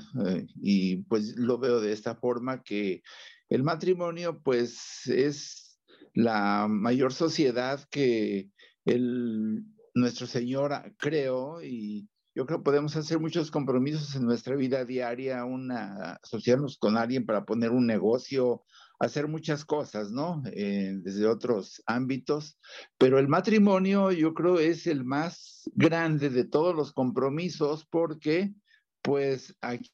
y 0.61 1.03
pues 1.03 1.35
lo 1.35 1.57
veo 1.57 1.81
de 1.81 1.91
esta 1.91 2.15
forma, 2.15 2.63
que 2.63 3.01
el 3.49 3.63
matrimonio 3.63 4.41
pues 4.41 5.07
es 5.07 5.79
la 6.13 6.67
mayor 6.69 7.13
sociedad 7.13 7.85
que 7.91 8.49
el, 8.85 9.65
nuestro 9.93 10.25
Señor 10.25 10.95
creó 10.97 11.61
y 11.61 12.07
yo 12.33 12.45
creo 12.45 12.59
que 12.59 12.63
podemos 12.63 12.95
hacer 12.95 13.19
muchos 13.19 13.51
compromisos 13.51 14.15
en 14.15 14.25
nuestra 14.25 14.55
vida 14.55 14.85
diaria, 14.85 15.43
una, 15.43 16.13
asociarnos 16.23 16.77
con 16.77 16.95
alguien 16.95 17.25
para 17.25 17.43
poner 17.43 17.71
un 17.71 17.85
negocio, 17.85 18.63
hacer 18.99 19.27
muchas 19.27 19.63
cosas, 19.65 20.11
¿no? 20.11 20.43
Eh, 20.53 20.93
desde 21.01 21.25
otros 21.25 21.81
ámbitos, 21.85 22.59
pero 22.97 23.17
el 23.17 23.29
matrimonio 23.29 24.11
yo 24.11 24.33
creo 24.33 24.59
es 24.59 24.87
el 24.87 25.05
más 25.05 25.63
grande 25.73 26.29
de 26.29 26.43
todos 26.43 26.75
los 26.75 26.91
compromisos 26.91 27.85
porque 27.89 28.53
pues 29.01 29.55
aquí 29.61 29.89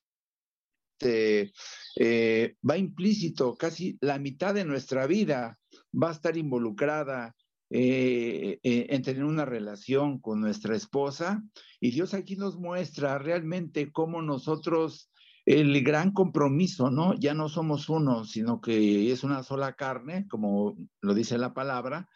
eh, 1.01 2.56
va 2.68 2.78
implícito, 2.78 3.56
casi 3.56 3.97
la 4.01 4.18
mitad 4.18 4.53
de 4.56 4.66
nuestra 4.66 5.06
vida 5.06 5.60
va 5.93 6.10
a 6.10 6.14
estar 6.14 6.36
involucrada 6.36 7.36
eh, 7.70 8.60
en 8.64 9.01
tener 9.01 9.24
una 9.24 9.45
relación 9.45 10.20
con 10.20 10.39
nuestra 10.39 10.76
esposa. 10.76 11.43
Y 11.80 11.91
Dios 11.91 12.14
aquí 12.14 12.38
nos 12.38 12.58
muestra 12.58 13.20
realmente 13.20 13.91
cómo 13.91 14.22
nosotros, 14.22 15.12
el 15.46 15.84
gran 15.84 16.12
compromiso, 16.12 16.89
¿no? 16.89 17.14
Ya 17.16 17.34
no 17.34 17.50
somos 17.50 17.89
uno, 17.89 18.26
sino 18.26 18.62
que 18.62 19.12
es 19.12 19.24
una 19.24 19.43
sola 19.43 19.74
carne, 19.74 20.28
como 20.28 20.76
lo 21.02 21.14
dice 21.14 21.38
la 21.38 21.54
palabra, 21.54 22.10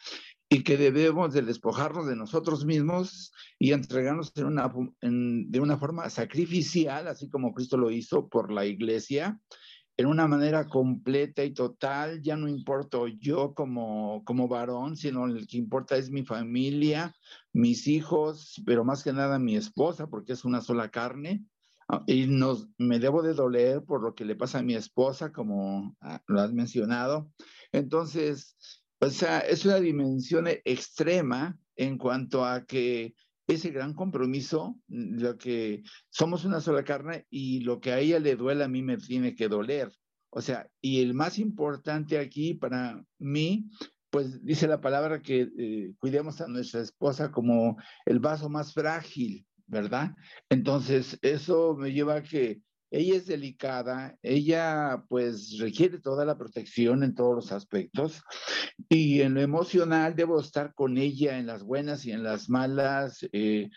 y 0.50 0.64
que 0.64 0.78
debemos 0.78 1.34
de 1.34 1.44
despojarnos 1.44 2.08
de 2.08 2.16
nosotros 2.16 2.66
mismos 2.66 3.32
y 3.60 3.72
entregarnos 3.72 4.32
en 4.36 4.46
una, 4.46 4.74
de 5.02 5.60
una 5.60 5.78
forma 5.78 6.10
sacrificial, 6.10 7.08
así 7.08 7.30
como 7.30 7.54
Cristo 7.54 7.78
lo 7.78 7.92
hizo 7.92 8.28
por 8.28 8.52
la 8.52 8.66
iglesia, 8.66 9.40
en 10.00 10.08
una 10.08 10.28
manera 10.28 10.68
completa 10.68 11.44
y 11.44 11.54
total, 11.54 12.22
ya 12.22 12.38
no 12.38 12.48
importo 12.48 13.08
yo 13.08 13.54
como, 13.54 14.24
como 14.24 14.48
varón, 14.48 14.96
sino 14.96 15.26
el 15.26 15.46
que 15.46 15.58
importa 15.58 15.98
es 15.98 16.10
mi 16.10 16.24
familia, 16.24 17.14
mis 17.52 17.86
hijos, 17.86 18.62
pero 18.66 18.86
más 18.86 19.04
que 19.04 19.12
nada 19.12 19.38
mi 19.40 19.58
esposa, 19.58 20.08
porque 20.08 20.34
es 20.34 20.46
una 20.46 20.62
sola 20.62 20.90
carne. 20.90 21.44
Y 22.06 22.28
nos, 22.28 22.68
me 22.78 23.00
debo 23.00 23.24
de 23.24 23.34
doler 23.34 23.84
por 23.84 24.04
lo 24.04 24.14
que 24.14 24.26
le 24.26 24.36
pasa 24.36 24.60
a 24.60 24.64
mi 24.64 24.76
esposa, 24.76 25.32
como 25.32 25.96
ah, 26.02 26.22
lo 26.28 26.42
has 26.42 26.54
mencionado. 26.54 27.32
Entonces, 27.72 28.56
o 29.00 29.10
sea, 29.10 29.40
es 29.40 29.66
una 29.66 29.80
dimensión 29.80 30.48
extrema 30.66 31.58
en 31.76 31.98
cuanto 31.98 32.46
a 32.46 32.66
que 32.66 33.16
ese 33.48 33.72
gran 33.72 33.94
compromiso, 33.94 34.78
mm, 34.88 35.20
lo 35.20 35.38
que 35.38 35.84
somos 36.10 36.46
una 36.46 36.62
sola 36.62 36.84
carne 36.84 37.26
y 37.30 37.62
lo 37.62 37.80
que 37.80 37.92
a 37.92 38.00
ella 38.00 38.20
le 38.20 38.36
duele 38.36 38.64
a 38.64 38.68
mí 38.68 38.84
me 38.84 38.98
tiene 38.98 39.36
que 39.36 39.48
doler. 39.48 39.92
O 40.32 40.42
sea, 40.42 40.70
y 40.82 41.02
el 41.02 41.14
más 41.14 41.40
importante 41.40 42.20
aquí 42.20 42.54
para 42.54 43.04
mí, 43.18 43.70
pues 44.12 44.44
dice 44.44 44.68
la 44.68 44.82
palabra 44.82 45.22
que 45.22 45.50
eh, 45.58 45.94
cuidemos 46.00 46.42
a 46.42 46.48
nuestra 46.48 46.82
esposa 46.82 47.32
como 47.32 47.78
el 48.06 48.20
vaso 48.20 48.50
más 48.50 48.74
frágil, 48.74 49.46
¿verdad? 49.70 50.12
Entonces, 50.50 51.18
eso 51.22 51.76
me 51.76 51.94
lleva 51.94 52.16
a 52.16 52.24
que 52.24 52.62
ella 52.92 53.16
es 53.16 53.28
delicada, 53.28 54.18
ella 54.24 55.04
pues 55.10 55.58
requiere 55.60 56.00
toda 56.00 56.26
la 56.26 56.38
protección 56.38 57.04
en 57.04 57.14
todos 57.14 57.36
los 57.36 57.52
aspectos 57.52 58.24
y 58.90 59.22
en 59.22 59.36
lo 59.36 59.42
emocional 59.42 60.16
debo 60.16 60.40
estar 60.40 60.74
con 60.74 60.98
ella 60.98 61.38
en 61.38 61.46
las 61.46 61.64
buenas 61.64 62.06
y 62.06 62.12
en 62.12 62.24
las 62.24 62.50
malas, 62.50 63.28
eh, 63.32 63.70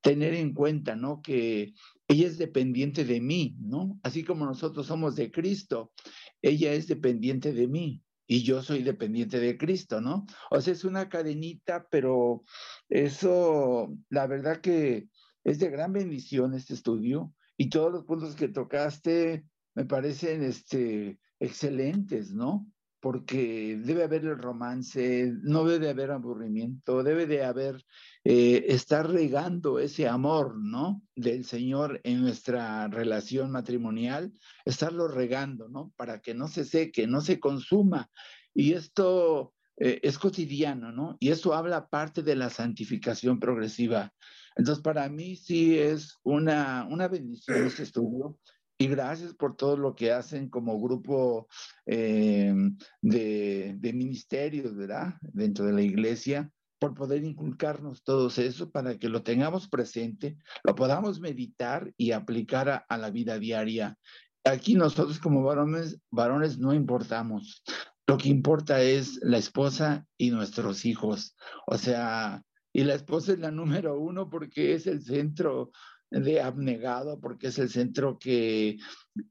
tener 0.00 0.34
en 0.34 0.54
cuenta, 0.54 0.94
¿no? 0.94 1.20
Que 1.20 1.72
ella 2.06 2.26
es 2.28 2.38
dependiente 2.38 3.04
de 3.04 3.20
mí, 3.20 3.56
¿no? 3.60 3.98
Así 4.04 4.22
como 4.22 4.46
nosotros 4.46 4.86
somos 4.86 5.16
de 5.16 5.32
Cristo, 5.32 5.92
ella 6.40 6.72
es 6.72 6.86
dependiente 6.86 7.52
de 7.52 7.66
mí 7.66 8.02
y 8.30 8.44
yo 8.44 8.62
soy 8.62 8.84
dependiente 8.84 9.40
de 9.40 9.58
Cristo, 9.58 10.00
¿no? 10.00 10.24
O 10.52 10.60
sea, 10.60 10.72
es 10.72 10.84
una 10.84 11.08
cadenita, 11.08 11.88
pero 11.90 12.44
eso, 12.88 13.92
la 14.08 14.28
verdad 14.28 14.60
que 14.60 15.08
es 15.44 15.58
de 15.58 15.70
gran 15.70 15.92
bendición 15.92 16.54
este 16.54 16.74
estudio 16.74 17.32
y 17.56 17.68
todos 17.68 17.92
los 17.92 18.04
puntos 18.04 18.34
que 18.34 18.48
tocaste 18.48 19.44
me 19.74 19.84
parecen 19.84 20.42
este, 20.42 21.18
excelentes, 21.38 22.32
¿no? 22.32 22.66
Porque 23.00 23.78
debe 23.82 24.02
haber 24.02 24.26
el 24.26 24.36
romance, 24.36 25.32
no 25.42 25.64
debe 25.64 25.88
haber 25.88 26.10
aburrimiento, 26.10 27.02
debe 27.02 27.26
de 27.26 27.44
haber, 27.44 27.82
eh, 28.24 28.66
estar 28.68 29.10
regando 29.10 29.78
ese 29.78 30.06
amor, 30.06 30.58
¿no? 30.58 31.02
Del 31.16 31.46
Señor 31.46 32.00
en 32.04 32.20
nuestra 32.20 32.88
relación 32.88 33.50
matrimonial, 33.50 34.32
estarlo 34.66 35.08
regando, 35.08 35.68
¿no? 35.68 35.92
Para 35.96 36.20
que 36.20 36.34
no 36.34 36.48
se 36.48 36.64
seque, 36.64 37.06
no 37.06 37.22
se 37.22 37.40
consuma. 37.40 38.10
Y 38.52 38.74
esto 38.74 39.54
eh, 39.78 40.00
es 40.02 40.18
cotidiano, 40.18 40.92
¿no? 40.92 41.16
Y 41.20 41.30
eso 41.30 41.54
habla 41.54 41.88
parte 41.88 42.22
de 42.22 42.36
la 42.36 42.50
santificación 42.50 43.40
progresiva 43.40 44.12
entonces, 44.56 44.82
para 44.82 45.08
mí 45.08 45.36
sí 45.36 45.78
es 45.78 46.18
una, 46.22 46.86
una 46.90 47.08
bendición 47.08 47.66
este 47.66 47.84
estudio 47.84 48.38
y 48.78 48.88
gracias 48.88 49.34
por 49.34 49.56
todo 49.56 49.76
lo 49.76 49.94
que 49.94 50.10
hacen 50.12 50.48
como 50.48 50.80
grupo 50.80 51.48
eh, 51.86 52.54
de, 53.02 53.74
de, 53.78 53.92
ministerios, 53.92 54.74
¿verdad? 54.74 55.14
Dentro 55.20 55.66
de 55.66 55.74
la 55.74 55.82
iglesia, 55.82 56.50
por 56.78 56.94
poder 56.94 57.22
inculcarnos 57.22 58.02
todo 58.02 58.28
eso 58.28 58.70
para 58.70 58.98
que 58.98 59.10
lo 59.10 59.22
tengamos 59.22 59.68
presente, 59.68 60.38
lo 60.64 60.74
podamos 60.74 61.20
meditar 61.20 61.92
y 61.98 62.12
aplicar 62.12 62.70
a, 62.70 62.76
a 62.88 62.96
la 62.96 63.10
vida 63.10 63.38
diaria. 63.38 63.98
Aquí 64.44 64.74
nosotros 64.74 65.18
como 65.18 65.42
varones, 65.42 66.00
varones 66.10 66.58
no 66.58 66.72
importamos. 66.72 67.62
Lo 68.06 68.16
que 68.16 68.30
importa 68.30 68.80
es 68.80 69.20
la 69.22 69.36
esposa 69.36 70.06
y 70.16 70.30
nuestros 70.30 70.86
hijos. 70.86 71.36
O 71.66 71.76
sea, 71.76 72.42
y 72.72 72.84
la 72.84 72.94
esposa 72.94 73.32
es 73.32 73.38
la 73.38 73.50
número 73.50 73.98
uno 73.98 74.28
porque 74.28 74.74
es 74.74 74.86
el 74.86 75.02
centro 75.02 75.72
de 76.10 76.40
abnegado, 76.40 77.20
porque 77.20 77.48
es 77.48 77.58
el 77.58 77.68
centro 77.68 78.18
que, 78.18 78.78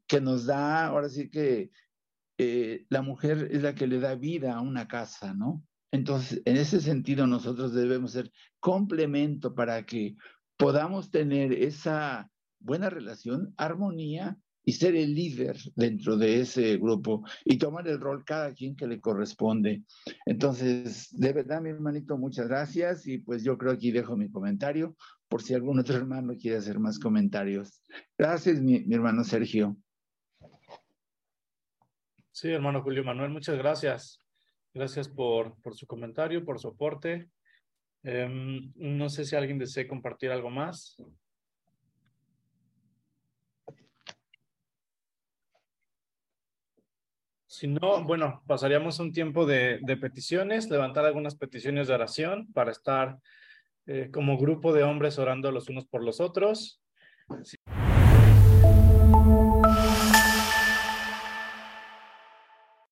que 0.08 0.22
nos 0.22 0.46
da, 0.46 0.88
ahora 0.88 1.10
sí 1.10 1.30
que 1.30 1.72
eh, 2.38 2.86
la 2.90 3.02
mujer 3.02 3.50
es 3.52 3.62
la 3.64 3.76
que 3.76 3.88
le 3.88 4.00
da 4.00 4.16
vida 4.16 4.56
a 4.56 4.62
una 4.62 4.88
casa, 4.88 5.34
¿no? 5.34 5.64
Entonces, 5.92 6.42
en 6.46 6.56
ese 6.56 6.80
sentido, 6.80 7.28
nosotros 7.28 7.74
debemos 7.74 8.12
ser 8.12 8.32
complemento 8.60 9.56
para 9.56 9.86
que 9.86 10.16
podamos 10.56 11.10
tener 11.10 11.52
esa 11.52 12.30
buena 12.60 12.90
relación, 12.90 13.54
armonía 13.58 14.38
y 14.70 14.72
ser 14.72 14.96
el 14.96 15.16
líder 15.16 15.58
dentro 15.76 16.16
de 16.16 16.42
ese 16.42 16.78
grupo 16.78 17.24
y 17.44 17.58
tomar 17.58 17.88
el 17.88 18.00
rol 18.00 18.24
cada 18.24 18.54
quien 18.54 18.76
que 18.76 18.86
le 18.86 19.02
corresponde. 19.02 19.82
Entonces, 20.28 21.10
de 21.12 21.34
verdad, 21.34 21.60
mi 21.60 21.72
hermanito, 21.72 22.20
muchas 22.20 22.48
gracias 22.48 23.08
y 23.08 23.18
pues 23.18 23.44
yo 23.44 23.58
creo 23.58 23.72
que 23.72 23.78
aquí 23.78 23.92
dejo 23.92 24.16
mi 24.16 24.30
comentario 24.30 24.96
por 25.28 25.42
si 25.42 25.56
algún 25.56 25.80
otro 25.80 25.96
hermano 25.98 26.36
quiere 26.40 26.58
hacer 26.58 26.78
más 26.78 27.00
comentarios. 27.00 27.82
Gracias, 28.16 28.62
mi, 28.62 28.86
hermano 28.94 29.24
Sergio. 29.24 29.76
Sí, 32.32 32.50
hermano 32.50 32.84
Julio 32.84 33.04
Manuel, 33.04 33.32
muchas 33.32 33.58
gracias. 33.58 34.24
Gracias 34.72 35.10
por, 35.10 35.60
por 35.64 35.76
su 35.76 35.88
comentario, 35.88 36.46
por 36.46 36.60
su 36.60 36.68
aporte. 36.68 37.32
Em, 38.04 38.72
no 38.76 39.10
sé 39.10 39.26
si 39.26 39.36
alguien 39.36 39.58
desea 39.58 39.88
compartir 39.88 40.30
algo 40.30 40.52
más. 40.52 40.96
Si 47.60 47.68
no, 47.68 48.06
bueno, 48.06 48.42
pasaríamos 48.48 49.02
un 49.02 49.12
tiempo 49.12 49.46
de, 49.46 49.82
peticiones, 50.00 50.70
levantar 50.70 51.04
algunas 51.04 51.36
peticiones 51.36 51.90
de 51.90 51.94
oración 51.94 52.48
para 52.54 52.72
estar 52.72 53.18
eh, 53.86 54.10
como 54.14 54.38
grupo 54.38 54.72
de 54.72 54.84
hombres 54.84 55.20
orando 55.20 55.52
los 55.52 55.68
unos 55.68 55.86
por 55.86 56.02
los 56.02 56.22
otros. 56.22 56.82